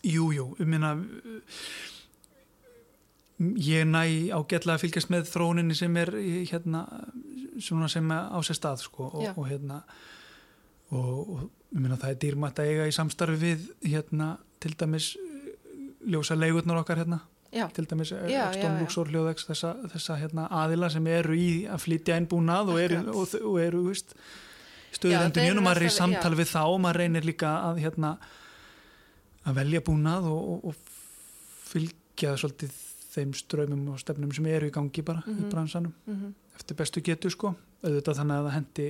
[0.04, 0.94] jú, jú, ég minna
[3.58, 6.12] ég næ ágætlega að fylgjast með þróuninni sem er
[6.50, 6.86] hérna,
[7.60, 9.34] svona sem á sér stað sko, og, Já.
[9.36, 9.84] og hérna
[10.94, 15.12] og, minna það er dýrmætt að eiga í samstarfi við hérna, til dæmis
[16.06, 17.20] ljósa leigurnar okkar hérna
[17.54, 18.80] já, til dæmis Exton já.
[18.82, 23.36] Luxor hljóðex þessa, þessa hérna, aðila sem eru í að flytja innbúnað og eru, og,
[23.42, 24.16] og eru veist,
[24.94, 26.40] stöðundin þeir og maður er í samtal já.
[26.44, 28.14] við þá og maður reynir líka að, hérna,
[29.48, 30.76] að velja búnað og, og, og
[31.74, 32.76] fylgja svolítið
[33.14, 35.50] þeim ströymum og stefnum sem eru í gangi bara í Mhm.
[35.52, 38.88] bransanum mhm, eftir bestu getu sko auðvitað þannig að það hendi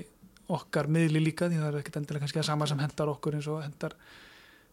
[0.52, 3.50] okkar miðli líka því það er ekkert endilega kannski að sama sem hendar okkur eins
[3.52, 3.96] og hendar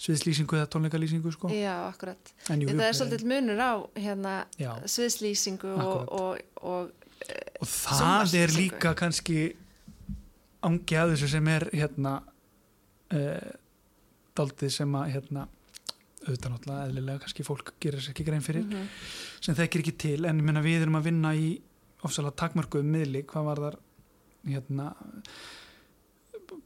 [0.01, 1.51] sviðslýsingu eða tónleikalýsingu sko.
[1.53, 2.33] Já, akkurat.
[2.49, 4.35] En jú, það er svolítið munur á hérna
[4.89, 6.97] sviðslýsingu og, og, og
[7.61, 9.41] og það er líka kannski
[10.65, 12.15] angi að þessu sem er hérna
[13.15, 13.51] uh,
[14.37, 15.47] daldið sem að hérna
[16.21, 18.89] auðvitað náttúrulega eðlilega kannski fólk gerir sér ekki grein fyrir mhm,
[19.41, 20.19] sem þekkir ekki til.
[20.29, 21.55] En ég meina við erum að vinna í
[22.05, 23.79] ofsalega takmörkuðum miðli hvað var þar
[24.47, 24.93] hérna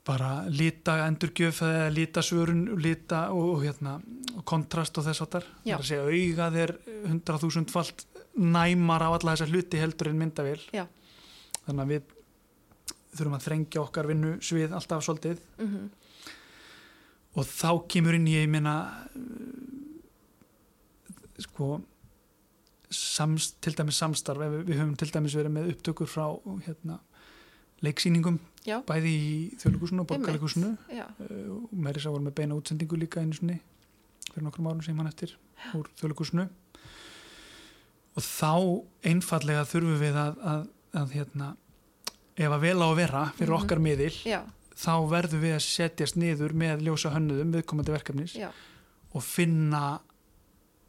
[0.04, 3.98] bara lita endurgjöf eða lita svörun lita og, og hérna
[4.34, 5.74] og kontrast og þess áttar Já.
[5.74, 6.74] það er að segja augað er
[7.10, 10.86] 100.000 falt næmar á alla þessa hluti heldur en myndavél Já.
[11.64, 12.14] þannig að við
[13.14, 15.88] þurfum að þrengja okkar vinnu svið alltaf svolítið mhm,
[17.34, 18.84] og þá kemur inn í ég uh,
[21.44, 21.78] sko
[22.94, 26.26] sams, til dæmis samstarf við, við höfum til dæmis verið með upptökur frá
[26.66, 27.00] hérna,
[27.84, 28.78] leiksýningum Já.
[28.88, 30.08] bæði í þjóðleikusinu og
[31.20, 33.58] uh, og þess að voru með beina útsendingu líka einu sinni
[34.30, 35.34] fyrir nokkrum árum sem hann eftir
[35.76, 36.46] úr þjóðleikusinu
[38.14, 38.50] og þá
[39.10, 40.64] einfallega þurfum við að, að,
[41.02, 41.48] að hérna
[42.34, 43.60] ef að vel á að vera fyrir Mhm.
[43.62, 44.40] okkar miðil já,
[44.74, 48.48] þá verðum við að setjast niður með ljósa hönnuðum viðkomandi verkefnis já,
[49.14, 50.00] og finna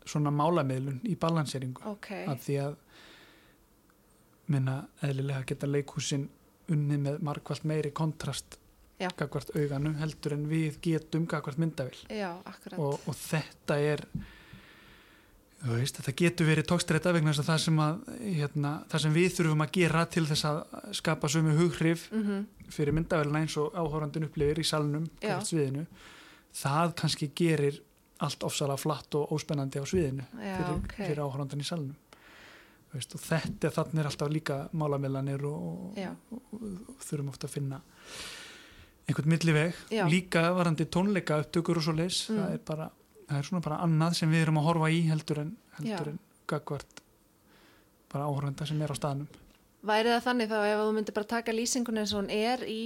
[0.05, 1.81] svona málamiðlun í balanseringu.
[1.89, 2.11] Ok.
[2.29, 2.75] Af því að
[4.53, 6.27] minna eðlilega geta leikhúsin
[6.71, 8.59] unnið með margvalt meiri kontrast
[8.95, 12.31] gagvart auganu heldur en við getum gagvart myndavill já,
[12.77, 14.05] og, og þetta er
[15.65, 19.15] þú veist, þetta getur verið tókstræta vegna þess að það sem að hérna, það sem
[19.15, 20.61] við þurfum að gera til þess að
[20.99, 25.85] skapa sömu hughrif mhm, fyrir myndavælina eins og áhórandin upplifir í salnum hvert sviðinu
[26.55, 27.81] það kannski gerir
[28.23, 30.95] allt ofsalega flatt og óspennandi á sviðinu já, fyrir, ok.
[31.01, 31.95] fyrir áhórandan í salnum
[32.95, 35.97] Veist, og þetta þannig er alltaf líka málamilanir og, og,
[36.31, 37.81] og, og þurfum ofta að finna
[39.05, 39.75] einhvern milliveg
[40.09, 42.37] líka varandi tónleika upptökur og svo leis Mm.
[42.39, 42.87] það er bara
[43.29, 46.13] það er svona bara annað sem við erum að horfa í heldur en, heldur Já.
[46.13, 47.01] en gagvart
[48.13, 49.27] bara áhóranda sem er á staðnum
[49.85, 52.81] Væri það þannig þá ef þú myndir bara taka lýsingun eins og hún er í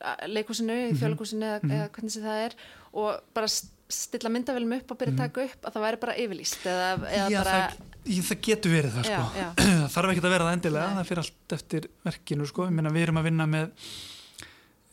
[0.00, 1.00] uh, leikúsinu, í Mhm.
[1.02, 1.70] fjölkúsinu eða, Mhm.
[1.74, 2.54] eða hvernig sem það er
[2.94, 5.24] og bara st- stilla myndavélum upp og byrja að Mhm.
[5.26, 7.76] taka upp að það væri bara yfirlýst eða, eða Já, bara það,
[8.08, 9.48] það getur verið það já, sko já,
[9.82, 10.96] það þarf ekki að vera það endilega, Nei.
[11.00, 13.66] það fyrir allt eftir verkinu sko, meina við erum að vinna með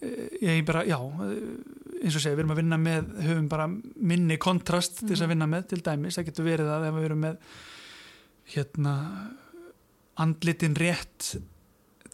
[0.01, 3.67] eh, ég bara, já eh, eins og segja, við erum að vinna með höfum bara
[3.71, 5.33] minni kontrast til þess að Mhm.
[5.35, 7.37] vinna með til dæmis, það getur verið að ef við erum með
[8.55, 8.95] hérna
[10.21, 11.35] andlitin rétt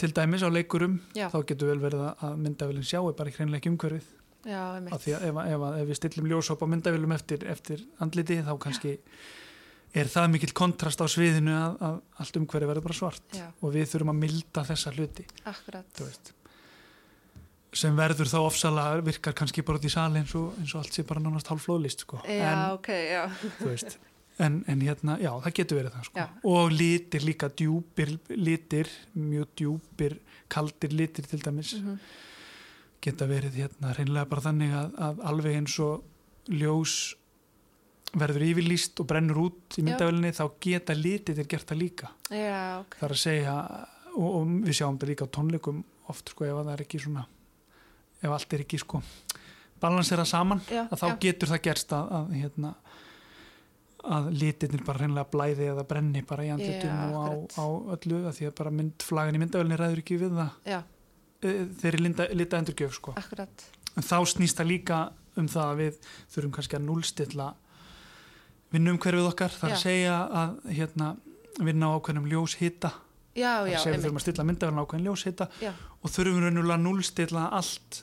[0.02, 1.28] til dæmis á leikurum, Já.
[1.30, 4.08] þá getur vel verið að- myndavélinn sjáu bara í hreinleik umhverfið
[4.46, 8.96] já, ef, ef, ef við stillum ljósop á myndavélum eftir, eftir andliti þá kannski
[9.92, 13.74] er það mikill kontrast á sviðinu að, að allt umhverfið verður bara svart já, og
[13.74, 15.26] við þurfum að milda þessa hluti.
[17.82, 20.96] Sem verður þá ofsalega virkar kannski bara út í sali eins og, eins og allt
[20.96, 22.20] sé bara nánast hálflóðlist sko.
[22.28, 23.22] já, en, ok, já,
[23.60, 23.96] þú veist,
[24.44, 26.26] en, en hérna, já, það getur verið það sko.
[26.52, 30.20] Og litir líka djúpir litir, mjög djúpir
[30.52, 32.00] kaldir litir til dæmis mhm,
[33.02, 36.96] geta verið hérna reynilega bara þannig að, að alveg eins og ljós
[38.12, 42.12] verður yfirlýst og brennur út í myndavelinni þá geta litir gert það líka.
[42.28, 42.98] Já, ok.
[43.00, 43.56] Það er að segja
[44.16, 47.02] og, og við sjáum þetta líka á tónleikum oft sko ef að það er ekki
[47.02, 47.28] svona
[48.22, 49.02] ef allt er ekki sko
[49.82, 52.74] balansera saman já, að þá já, getur það gerst að, að hérna
[54.02, 58.22] að litirnir bara hreinlega blæði eða brenni bara í andlitum Já, og á, á öllu
[58.26, 60.56] að því að bara myndflagan í myndavelinni ræður ekki við það.
[60.72, 60.80] Já,
[61.46, 61.52] e,
[61.84, 63.14] þeirri linda, lita endurgjöf sko.
[63.22, 63.66] Akkurat.
[63.94, 65.02] En þá snýst það líka
[65.38, 66.00] um það að við
[66.34, 67.48] þurfum kannski að núlstilla
[68.72, 71.10] vinnum hverfið okkar það er að segja að hérna,
[71.60, 72.92] vinna á ákveðnum ljóshita.
[73.36, 74.04] Já, það er já, að segja við einmitt.
[74.06, 75.72] þurfum að stilla myndavelin ákveðin ljóshita Já.
[76.02, 78.02] og þurfum raunulega að núlstilla allt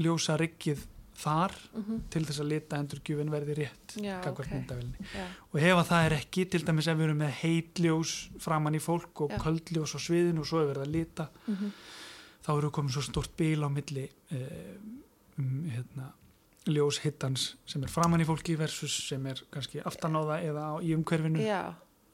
[0.00, 0.84] ljósa riggið
[1.16, 4.52] þar Mhm, til þess að lita endurgjöfin verði rétt já, gagvart ok.
[4.52, 8.12] myndavelinni já, og ef að það er ekki, til dæmis ef við erum með heitljós
[8.44, 9.38] framann í fólk og Já.
[9.40, 11.70] köldljós á sviðinu og svo er verið að lita mhm,
[12.44, 14.76] þá eru komin svo stort bíl á milli eh,
[15.40, 16.10] um, hérna,
[16.66, 20.66] ljós hittans sem er framann í fólki versus sem er kannski aftan á það eða
[20.66, 21.42] á, í umhverfinu.
[21.46, 21.62] Já,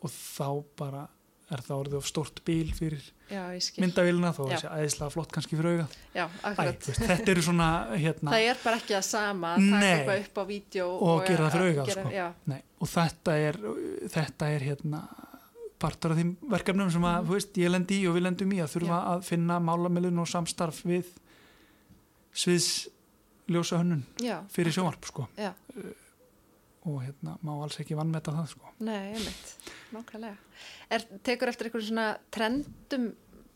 [0.03, 1.09] og þá bara
[1.53, 4.55] er það orðið of stort bíl fyrir já, þó Já.
[4.55, 5.87] það sé æðislega flott kannski fyrir auga.
[6.15, 9.81] Já, Æ, veist, þetta eru svona hérna, það er bara ekki það sama að taka
[9.83, 9.91] Nei.
[9.93, 12.61] eitthvað upp á vídeo Og gera það fyrir að augað, gera- sko.
[12.83, 13.61] og þetta er
[14.17, 15.03] þetta er hérna
[15.83, 18.61] partur af þeim verkefnum sem að þú veist, ég lendi í og við lendum í
[18.62, 21.09] að þurfa að finna málamilun og samstarf við
[22.33, 22.69] sviðs
[23.50, 25.52] ljósa hönnun já, fyrir sjónvarp sko já,
[26.87, 28.70] og hérna má alls ekki vannmeta það sko.
[28.83, 29.52] Nei, einmitt,
[29.94, 30.37] nákvæmlega.
[30.90, 33.12] Er, tekur eftir einhverjum svona trendum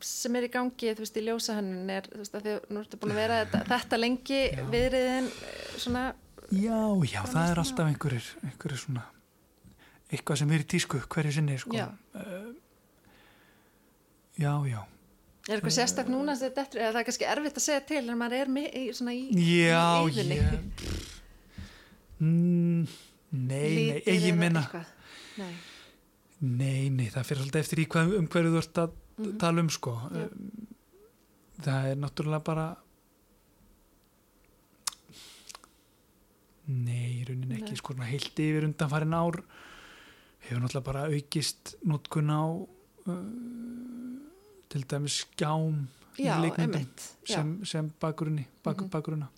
[0.07, 3.01] sem er í gangi, þú veist, í ljósahönnun er, þú veist, að því nú ertu
[3.01, 4.65] búin að vera þetta, þetta lengi Já.
[4.75, 5.31] viðriðin
[5.83, 6.07] svona,
[6.55, 6.79] Já,
[7.11, 9.07] já, það er alltaf einhverjir, einhverjir svona
[10.07, 11.75] eitthvað sem er í tísku hverju sinni sko.
[11.75, 11.89] Já.
[12.15, 12.53] Uh,
[14.39, 14.81] já, já
[15.49, 18.03] er eitthvað sérstak núna sem þetta eftir, eða það er kannski erfitt að segja til
[18.11, 20.37] en maður er í, svona í, Já, í yðinni.
[20.37, 20.47] ég
[22.21, 22.87] mm,
[23.37, 24.63] Nei, nei, ég minna.
[25.37, 25.55] Nei,
[26.41, 29.39] Nei, nei, það fyrir alltaf eftir í hvað, um hverju þú ert að Mhm.
[29.41, 30.25] tala um sko Já.
[30.27, 30.67] Um,
[31.65, 32.65] Það er náttúrulega bara
[36.69, 37.61] Nei, í rauninni Nei.
[37.63, 39.39] ekki sko heilt yfir undanfarin ár
[40.47, 43.15] hefur náttúrulega bara aukist notkun á uh,
[44.77, 45.81] til dæmis skjám
[46.19, 47.35] í já, leikmyndum einmitt, já.
[47.39, 48.91] sem, sem bakgrunni bak, Mhm.
[48.93, 49.29] bakgrunna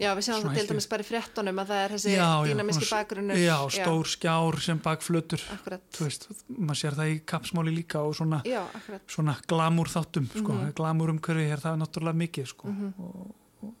[0.00, 2.54] Já, við Svona það til dæmis bara í fréttunum að það er þessi Já, já,
[2.54, 3.36] svona- bakgrunnur.
[3.36, 5.82] Já, stór skjár sem bakflötur Akkurat.
[5.92, 8.64] þú veist, maður sér það í kapsmáli líka og svona, Já,
[9.06, 10.72] svona glamúr þáttum sko, Mhm.
[10.72, 12.94] glamúr umhverfi er það náttúrulega mikið sko, Mhm.
[12.98, 13.74] og, og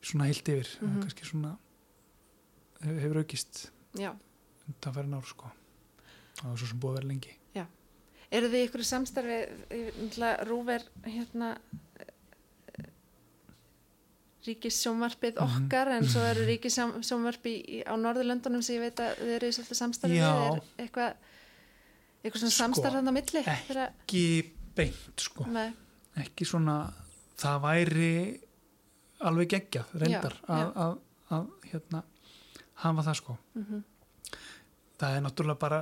[0.00, 1.02] svona heilt yfir Mhm.
[1.02, 1.56] kannski svona
[2.84, 4.14] hefur aukist Já.
[4.68, 5.50] undanfærin ár sko
[6.36, 7.34] það var svo sem búið að vera lengi
[8.34, 9.36] Eru þið ykkur samstarfi,
[10.48, 11.52] Rúver, hérna,
[14.44, 15.64] ríkissjónvarpið Mhm.
[15.66, 19.78] okkar en svo eru ríkissjónvarpi á Norðurlöndunum sem ég veit að þið eru í svolítið
[19.80, 20.32] samstarfi Já.
[20.34, 21.14] við, er eitthvað
[22.24, 24.52] eitthvað svona Sko, samstarf þannig á milli ekki.
[24.76, 25.72] beint sko með,
[26.18, 26.76] ekki svona,
[27.38, 28.40] það væri
[29.20, 30.98] alveg geggjað reyndar Já, að, að,
[31.30, 32.02] að hérna
[32.84, 33.82] hafa það sko mm
[35.04, 35.78] það er náttúrulega bara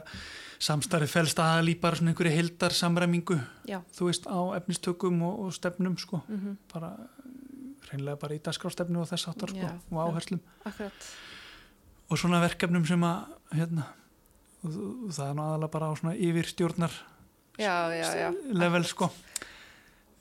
[0.63, 5.41] samstarfi felst aðal í bara svona einhverju heildar samræmingu já, þú veist á efnistökum og,
[5.47, 6.23] og stefnum sko.
[6.29, 6.93] Mm bara
[7.93, 10.41] reynlega bara í dagskrástefnu og þess áttar sko Já, og áherslum.
[10.65, 11.09] akkurat.
[12.09, 13.27] Og svona verkefnum sem að
[13.59, 13.85] hérna
[14.65, 14.77] og,
[15.09, 16.95] og það er nú aðalega bara á svona yfirstjórnar
[17.59, 19.11] já, já, já, level sko.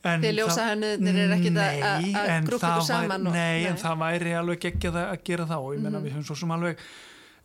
[0.04, 3.34] En Þið ljósahönnuðirnir eru ekkit að- að- Nei, að en það ykkur saman væri, og-
[3.38, 3.82] nei, en nei.
[3.84, 6.06] það væri alveg geggjað að að gera það og ég menna Mhm.
[6.08, 6.78] við höfum svo sem alveg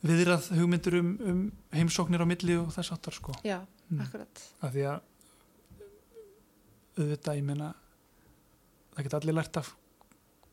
[0.04, 1.40] viðrað hugmyndur um, um
[1.72, 3.32] heimsóknir á milli og þess áttar sko.
[3.46, 4.00] Já, Mm.
[4.02, 4.40] akkurat.
[4.66, 5.00] Af því að
[6.98, 7.68] auðvitað ég menna
[8.96, 9.68] það geta allir lært af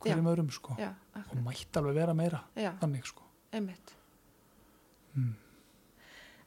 [0.04, 0.76] hverjum öðrum sko.
[0.78, 0.92] Já,
[1.24, 3.24] og mætti alveg vera meira já, þannig sko.
[3.54, 3.94] Einmitt.
[5.16, 5.34] Mm.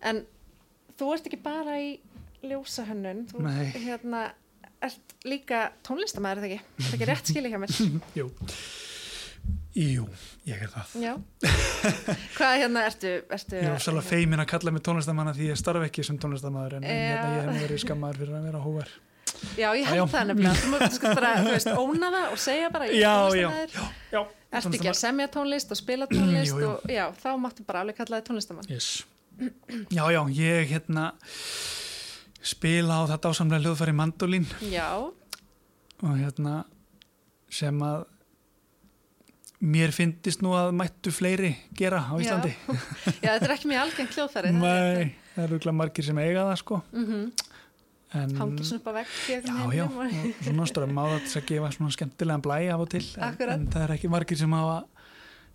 [0.03, 0.25] en
[0.99, 1.93] þú ert ekki bara í
[2.47, 3.71] ljósahönnun þú Nei.
[3.83, 4.25] hérna
[4.83, 7.77] ert líka tónlistamæður er það ekki, er það ekki rétt skilja hjá mér?
[8.19, 8.27] Jú,
[9.77, 10.07] Jú,
[10.49, 10.93] ég er það.
[11.05, 11.11] Já.
[12.37, 15.85] Hvað hérna ertu, ertu Ég er ofsalega feimin að kalla mig tónlistamanna því ég starf
[15.85, 18.95] ekki sem tónlistamæður en, en hérna, ég hef verið skammaður fyrir að vera hóvar
[19.61, 20.57] já, ég held það nefnilega.
[20.63, 23.51] Þú mátt sko bara, þú veist, óna það og segja bara ég er Já, já,
[23.51, 23.93] tónlistarmaður.
[24.17, 24.21] já
[24.57, 26.71] ertu ekki að semja tónlist og spila tónlist Jú, jú.
[26.73, 28.89] og já, þá máttu bara alveg kalla þig tónlistamann yes.
[29.93, 31.11] Já, já, ég hérna
[32.41, 34.47] spila á þetta ásamlega hljóðfæri mandolín.
[34.73, 36.63] Já, og hérna
[37.53, 38.07] sem að
[39.61, 42.53] mér finnist nú að mættu fleiri gera á Íslandi.
[43.25, 46.59] Já, þetta er ekki mjög algengt hljóðfæri Nei, það eru örugglega margir sem eiga það
[46.63, 46.83] sko.
[46.93, 47.31] Mm
[48.17, 51.47] en, hangir svona upp í einhverjum Já, já, og- svona strömm á það til að
[51.51, 54.77] gefa svona skemmtilegan blæ af og til en, en það er ekki margir sem hafa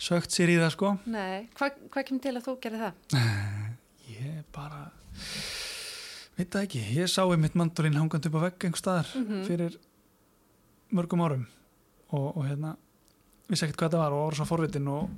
[0.01, 0.91] sögt sér í það sko.
[1.09, 3.17] Nei, hvað hva kemur til að þú gerir það?
[4.17, 4.81] Ég bara
[6.37, 9.41] veit það ekki, ég sá einmitt mandolin hangandi upp á vegg einhver staðar Mhm.
[9.47, 9.77] fyrir
[10.91, 11.47] mörgum árum.
[12.11, 12.75] Og, og hérna
[13.51, 15.15] vissi ekkert hvað það var og var svo forvitin og,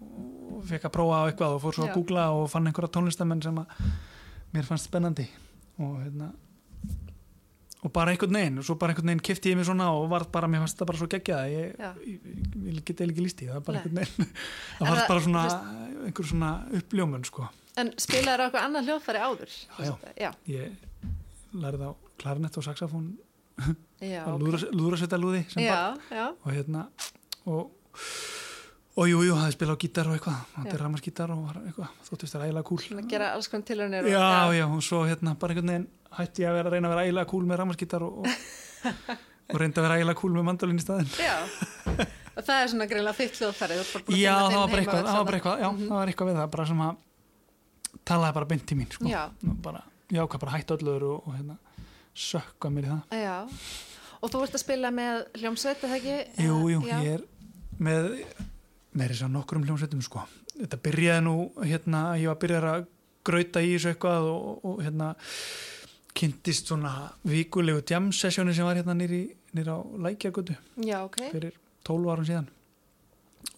[0.57, 3.43] og fekk að prófa á eitthvað og fór svo að googla og fann einhverja tónlistamenn
[3.45, 3.83] sem að
[4.53, 5.27] mér fannst spennandi.
[5.81, 6.31] Og hérna
[7.83, 10.23] og bara einhvern veginn og svo bara einhvern veginn kifti ég mig svona og var
[10.31, 12.37] bara, mér fannst það bara svo geggjað ég, ég, ég,
[12.69, 14.29] ég get eða ekki líst í það bara einhvern veginn
[14.77, 15.43] það var það- bara svona
[16.07, 17.49] einhver svona uppljómun sko.
[17.81, 19.53] En spilaður á eitthvað annað hljóðfæri áður?
[19.83, 20.29] Já, já.
[20.47, 20.87] Ég
[21.65, 21.91] lærði á
[22.23, 23.07] klarinett og saxofón.
[25.51, 25.99] Sem barn.
[26.07, 26.85] já, já, og hérna
[27.49, 27.71] og,
[28.93, 30.55] og jú, jú, hafði spilað á gítar og eitthvað Já.
[30.59, 34.25] þetta er ramarsgítar og eitthvað þóttist það ægilega kúl Svona gera alls konar tilhörnir já,
[34.53, 35.87] já, og svo hérna bara einhvern veginn
[36.17, 38.27] hætti ég að vera að reyna að vera ægilega kúl með ramarsgítar og, og,
[39.53, 41.35] og reyndi að vera ægilega kúl með mandolin í staðin Já,
[42.33, 45.39] og það er svona greinlega þitt hljóðfæri að já, það var bara eitthvað, það var
[45.39, 45.87] eitthvað já, Mhm.
[45.89, 47.01] það var eitthvað við það, bara sem að
[48.13, 49.21] talaði bara beint í mín, sko Já.
[49.63, 51.57] Bara, já, og, og hérna
[52.93, 53.01] það.
[53.09, 53.37] Já,
[54.31, 56.17] þú ert að spila með hljómsveit, er það ekki?
[56.45, 56.97] Jú, jú, já.
[57.03, 57.23] ég er
[57.83, 58.09] með
[58.93, 60.23] með þess að nokkrum hljómsveitum sko.
[60.53, 62.83] Þetta byrjaði nú hérna, ég var að byrja að
[63.25, 65.07] grauta í þessu eitthvað og, og, hérna
[66.13, 66.91] kynntist svona
[67.25, 69.23] vikulegu jam sessjóni sem var hérna nýri,
[69.57, 70.53] nýri á Lækjagötu
[70.85, 71.55] Já, ok, fyrir
[71.87, 72.51] 12 árum síðan.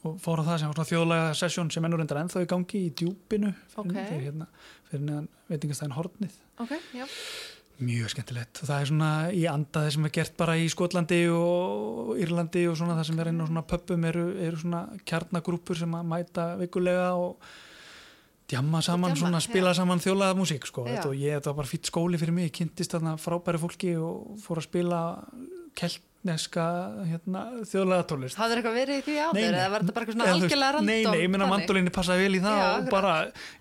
[0.06, 2.82] Og fór á það sem var svona þjóðlega sessjón sem ennur endar ennþá í gangi
[2.88, 3.92] í djúpinu fyrir, Ok.
[3.92, 4.48] fyrir, hérna,
[4.88, 6.40] fyrir neðan veitingastæðin Hornið.
[6.64, 7.06] Ok, já,
[7.84, 8.62] mjög skemmtilegt.
[8.62, 12.78] Og það er svona í andaði sem er gert bara í Skotlandi og Írlandi og
[12.80, 16.48] svona það sem er inn á svona pöppum eru, eru svona kjarnagrúpur sem að mæta
[16.62, 17.50] vikulega og
[18.50, 20.86] djamma saman, djamma, svona spila saman þjóðlega músík sko.
[20.88, 23.96] Þetta og ég, þetta var bara fýtt skóli fyrir mig, ég kynntist þarna frábæri fólki
[24.00, 25.02] og fór að spila
[26.26, 26.66] keltneska
[27.06, 28.38] hérna, þjóðlega tónlist.
[28.40, 30.90] Hafður eitthvað verið í því áður Nei, eða var þetta bara eitthvað svona algjörlega random
[30.90, 31.54] Nei, nei, ég minna þannig?
[31.62, 33.12] mandolinni passaði vel í það Já, og bara,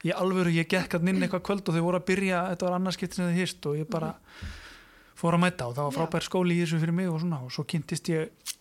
[0.09, 2.77] ég alvöru, ég gekk að inn eitthvað kvöld og þau voru að byrja, þetta var
[2.79, 4.11] annarskipt sem þið hýst og ég bara
[5.21, 7.53] fór að mæta og það var frábær skóli í þessu fyrir mig og svona og
[7.55, 8.55] svo kynntist ég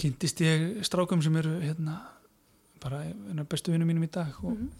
[0.00, 1.98] kynntist ég strákum sem eru hérna,
[2.80, 3.02] bara
[3.50, 4.70] bestu vinnum mínum í dag og, Mhm.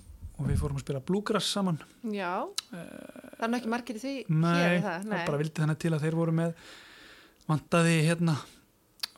[0.40, 1.78] og við fórum að spila bluegrass saman.
[2.06, 6.00] Já, það er nú ekki margir í því Nei, það, bara vildi þannig til að
[6.06, 6.54] þeir voru með
[7.50, 8.38] vantaði hérna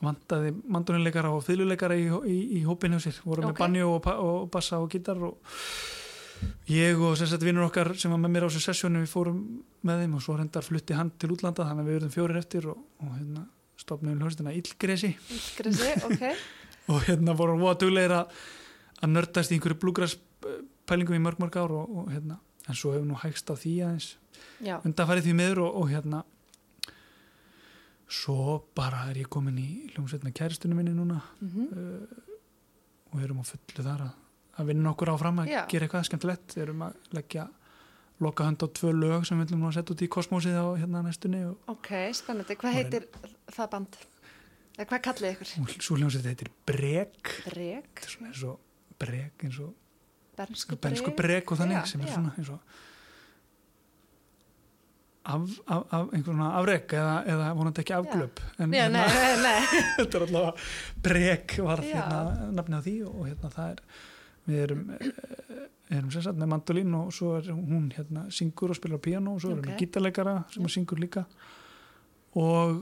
[0.03, 3.51] vantaði mandolinleikara og fylguleikara í, í, í hópinu sér, voru Ok.
[3.53, 5.37] með banjo og, og bassa og gítar og
[6.67, 9.37] ég og sem sagt vinnur okkar sem var með mér á þessu sessjónu við fórum
[9.87, 12.67] með þeim og svo hendar flutti hann til útlanda þannig að við verðum fjórir eftir
[12.73, 13.45] og, og hérna
[13.79, 15.13] stopnum hljóðstina Ílgresi
[15.57, 16.25] Gresi, ok,
[16.91, 20.17] og hérna vorum við að duglegir að nördast í einhverju blúgras
[20.89, 23.73] pælingum í mörg mörg ár og, og hérna en svo hefur nú hægst á því
[23.87, 24.11] aðeins
[24.83, 26.23] undanfærið því miður og, og hérna
[28.13, 32.29] svo bara er ég komin í hljómsveit með kæristunum minni núna mhm, uh,
[33.13, 34.13] og erum á fullu þar að,
[34.61, 35.61] að vinna okkur áfram að Já.
[35.71, 37.47] gera eitthvað skemmtilegt erum að leggja
[38.23, 40.65] loka hönd á tvö lög sem við viljum nú að setja út í kosmósið á
[40.79, 41.43] hérna næstunni
[41.73, 43.07] ok, spennandi hvað heitir
[43.51, 43.99] það band?
[44.77, 45.77] eða hvað kallið ykkur?
[45.81, 51.53] svo hljómsveit heitir Brek Brek, þetta er svona eins og Brek eins og bensku Brek
[51.53, 52.17] og þannig Já, sem er já.
[52.17, 52.81] svona eins og
[55.23, 59.35] af, af, af einhver svona afrek eða, eða vonandi ekki afglöp en, já, nei, nei,
[59.43, 59.59] nei.
[59.99, 60.65] þetta er alltaf
[61.05, 63.83] brek var hérna nafnið á því og, hérna það er
[64.43, 65.61] við erum, eh,
[65.95, 69.53] erum sagt með mandolín og svo er hún hérna syngur og spilar piano og svo
[69.53, 71.23] erum við gítarleikara sem er syngur líka.
[72.35, 72.81] Og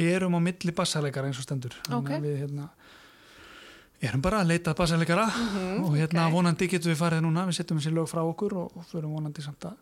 [0.00, 1.74] erum á milli bassaleikara eins og stendur.
[1.84, 2.10] Þannig Ok.
[2.16, 2.68] að við hérna
[4.04, 6.32] erum bara að leita að bassaleikara Mhm, og hérna ok.
[6.32, 9.42] vonandi getum við farið núna við setjum þessi lög frá okkur og, og förum vonandi
[9.42, 9.76] samt að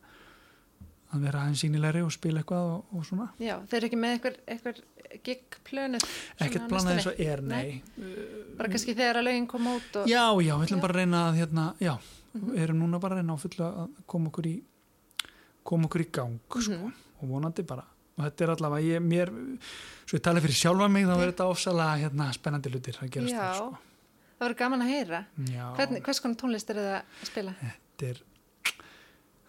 [1.13, 4.15] að vera aðeins sínilegri og spila eitthvað og, og svona Já, þeir eru ekki með
[4.17, 4.81] eitthvað, eitthvað
[5.27, 6.07] gig-plönuð
[6.47, 7.83] ekkert planað eins og er, nei,
[8.57, 10.09] Bara kannski þegar að lögin koma út og...
[10.11, 10.85] Já, já, við ætlum Já.
[10.87, 11.95] bara að reyna að hérna, já,
[12.33, 12.49] Mhm.
[12.55, 14.55] við erum núna bara að reyna á fullu að koma okkur í
[15.69, 16.93] koma okkur í gang, sko, Mhm.
[17.21, 17.85] og vonandi bara
[18.17, 19.29] og þetta er allavega, ég, mér
[20.07, 21.23] svo ég tala fyrir sjálfa mig, þá Já.
[21.27, 23.41] er þetta ofsalega hérna, spennandi hlutir að gerast Já.
[23.41, 23.79] það, sko
[24.43, 25.19] Það verður gaman að heyra.
[25.53, 27.53] Já, Hvernig, hvers konar tónlist er það að spila?
[27.63, 28.23] þetta er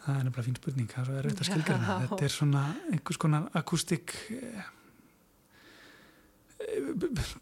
[0.04, 1.49] það er nefnilega fín spurning, það er svo erfitt að Já.
[1.54, 4.64] skilgjörna þetta er svona einhvers konar akústik eh,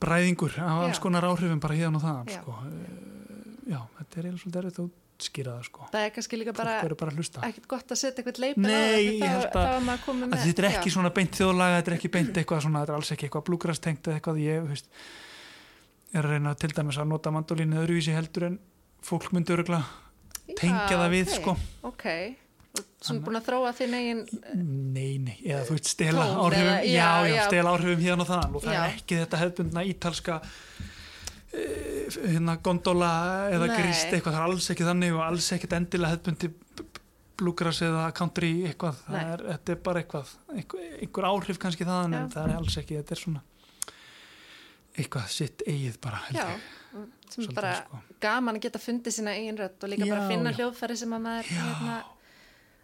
[0.01, 2.41] bræðingur af alls konar áhrifum bara hérna og það, Já.
[2.41, 6.39] sko Eh, já, þetta er eiginlega svolítið erfitt að útskýra það, sko Það er kannski
[6.41, 7.12] líka bara bara
[7.47, 10.45] ekkert gott að setja eitthvað leipin Nei, á held þá, er maður að með.
[10.45, 10.95] þetta er ekki já.
[10.95, 14.07] svona beint þjóðlaga þetta er ekki beint eitthvað svona, þetta er alls ekki eitthvað blúgrastengt
[14.09, 14.89] eða eitthvað ég veist,
[16.12, 18.59] er að reyna til dæmis að nota mandolínu öðruvísi heldur en
[19.05, 19.84] fólk örugla
[20.57, 21.55] tengja það við ok, sko
[21.88, 22.05] Ok,
[22.72, 24.19] svona Þannig- búin að þróa þinn eigin,
[24.93, 28.22] nei, nei, eða þú veist stela Tón áhrifum, eða- já, já, já, stela áhrifum hérna
[28.22, 28.82] og þann og það Já.
[28.86, 30.38] er ekki þetta hefðbundna ítalska
[31.53, 33.11] eh, hérna gondola
[33.51, 33.78] eða Nei.
[33.82, 36.51] grist eitthvað, það er alls ekki þannig og alls ekkit endilega hefðbundi
[37.41, 42.13] blúgras eða country eitthvað, það er, þetta er bara eitthvað einhver, einhver áhrif kannski þaðan
[42.19, 43.41] en það er alls ekki, þetta er svona
[45.01, 46.45] eitthvað sitt eigið bara já,
[46.91, 48.01] sem svolítið, bara sko.
[48.22, 50.57] gaman að geta fundið sína eigin rödd og líka bara Já, finna já.
[50.59, 51.95] hljóðfæri sem að maður hérna,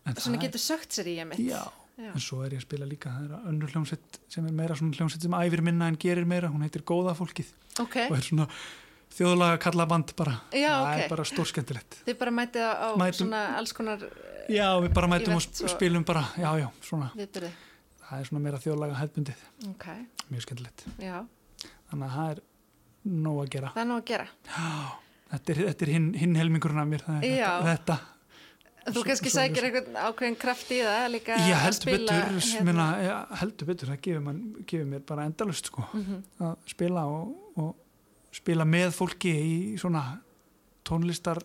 [0.07, 1.39] en svona getur sögt sér í ég mitt.
[1.39, 1.61] já,
[1.97, 2.11] Já.
[2.13, 4.93] en svo er ég að spila líka það er önnur hljómsveit sem er meira svona
[4.97, 7.49] hljómsveit sem æfir minna en gerir meira, hún heitir Góða fólkið
[7.81, 8.47] Ok, og er svona
[9.17, 11.03] þjóðlaga kalla band bara, Já, það ok.
[11.05, 13.99] er bara stórskemmtilegt þið bara mætið á, Mætum- svona alls konar
[14.49, 17.51] já, við bara mætum og og- spilum bara, já, já, svona viðbyrði.
[18.09, 19.85] það er svona meira þjóðlaga hefðbundið Ok,
[20.31, 21.25] mjög skemmtilegt, já,
[21.89, 22.41] þannig að það er
[23.07, 24.27] nóg að gera það er nú að gera.
[24.45, 24.91] já,
[25.31, 27.61] þetta er, þetta er hinn, hinn helmingurinn af mér er Já.
[27.63, 27.99] þetta, þetta
[28.87, 32.63] Þú kannski sækir einhvern ákveðin kraft í það líka Já, að spila betur, hérna.
[32.69, 36.21] minna, ja, heldur betur, það gefur, man, gefur mér bara endalust sko, Mhm.
[36.39, 37.75] að spila og, og
[38.31, 40.05] spila með fólki í svona
[40.87, 41.41] tónlistar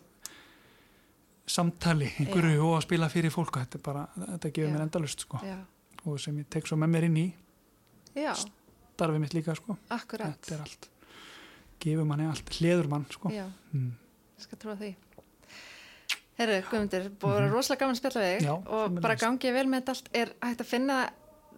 [1.45, 4.73] samtali einhverju og að spila fyrir fólk þetta, bara, þetta gefur Já.
[4.77, 5.57] mér endalust sko, Já,
[6.05, 7.25] og sem ég tek svo með mér inn í
[8.15, 8.31] já,
[8.95, 10.87] starfið mitt líka sko, þetta er allt
[11.83, 13.91] gefur manni allt, hleður mann sko Já, mm.
[14.39, 14.93] ég skal trúa því.
[16.39, 18.71] Herru, Guðmundur, búið að vera rosalega gaman að spjalla við þig Mhm.
[18.77, 20.07] Og bara gangið vel með þetta allt.
[20.13, 20.97] Er hægt að finna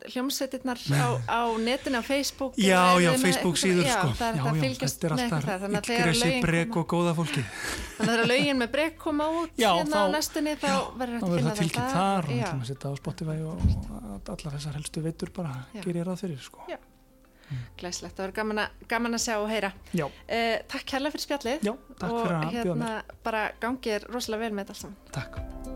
[0.05, 4.07] hljómsveitirnar á, á netinu, á Facebook Já, já, Facebook síður já, sko.
[4.19, 6.05] það er Já, hægt að já, fylgjast þetta er með eitthvað það, þannig að þegar
[6.05, 6.41] lögin
[7.95, 11.35] þannig að þegar lögin með brek koma út hérna á næstunni þá verður hægt að
[11.35, 12.25] finna það tilkynnt þar.
[12.25, 13.55] og já, ætlum að setja á Spotify og,
[14.35, 16.59] allar þessar helstu veitur bara gerir ráð fyrir sko
[17.45, 17.57] Já.
[17.77, 19.71] glæslegt, það verður gaman, að- gaman að sjá og heyra.
[19.93, 24.75] Uh, Takk kærlega fyrir spjallið já, og hérna bara gangið er rosalega vel með þetta
[24.81, 24.97] saman.
[25.11, 25.74] Takk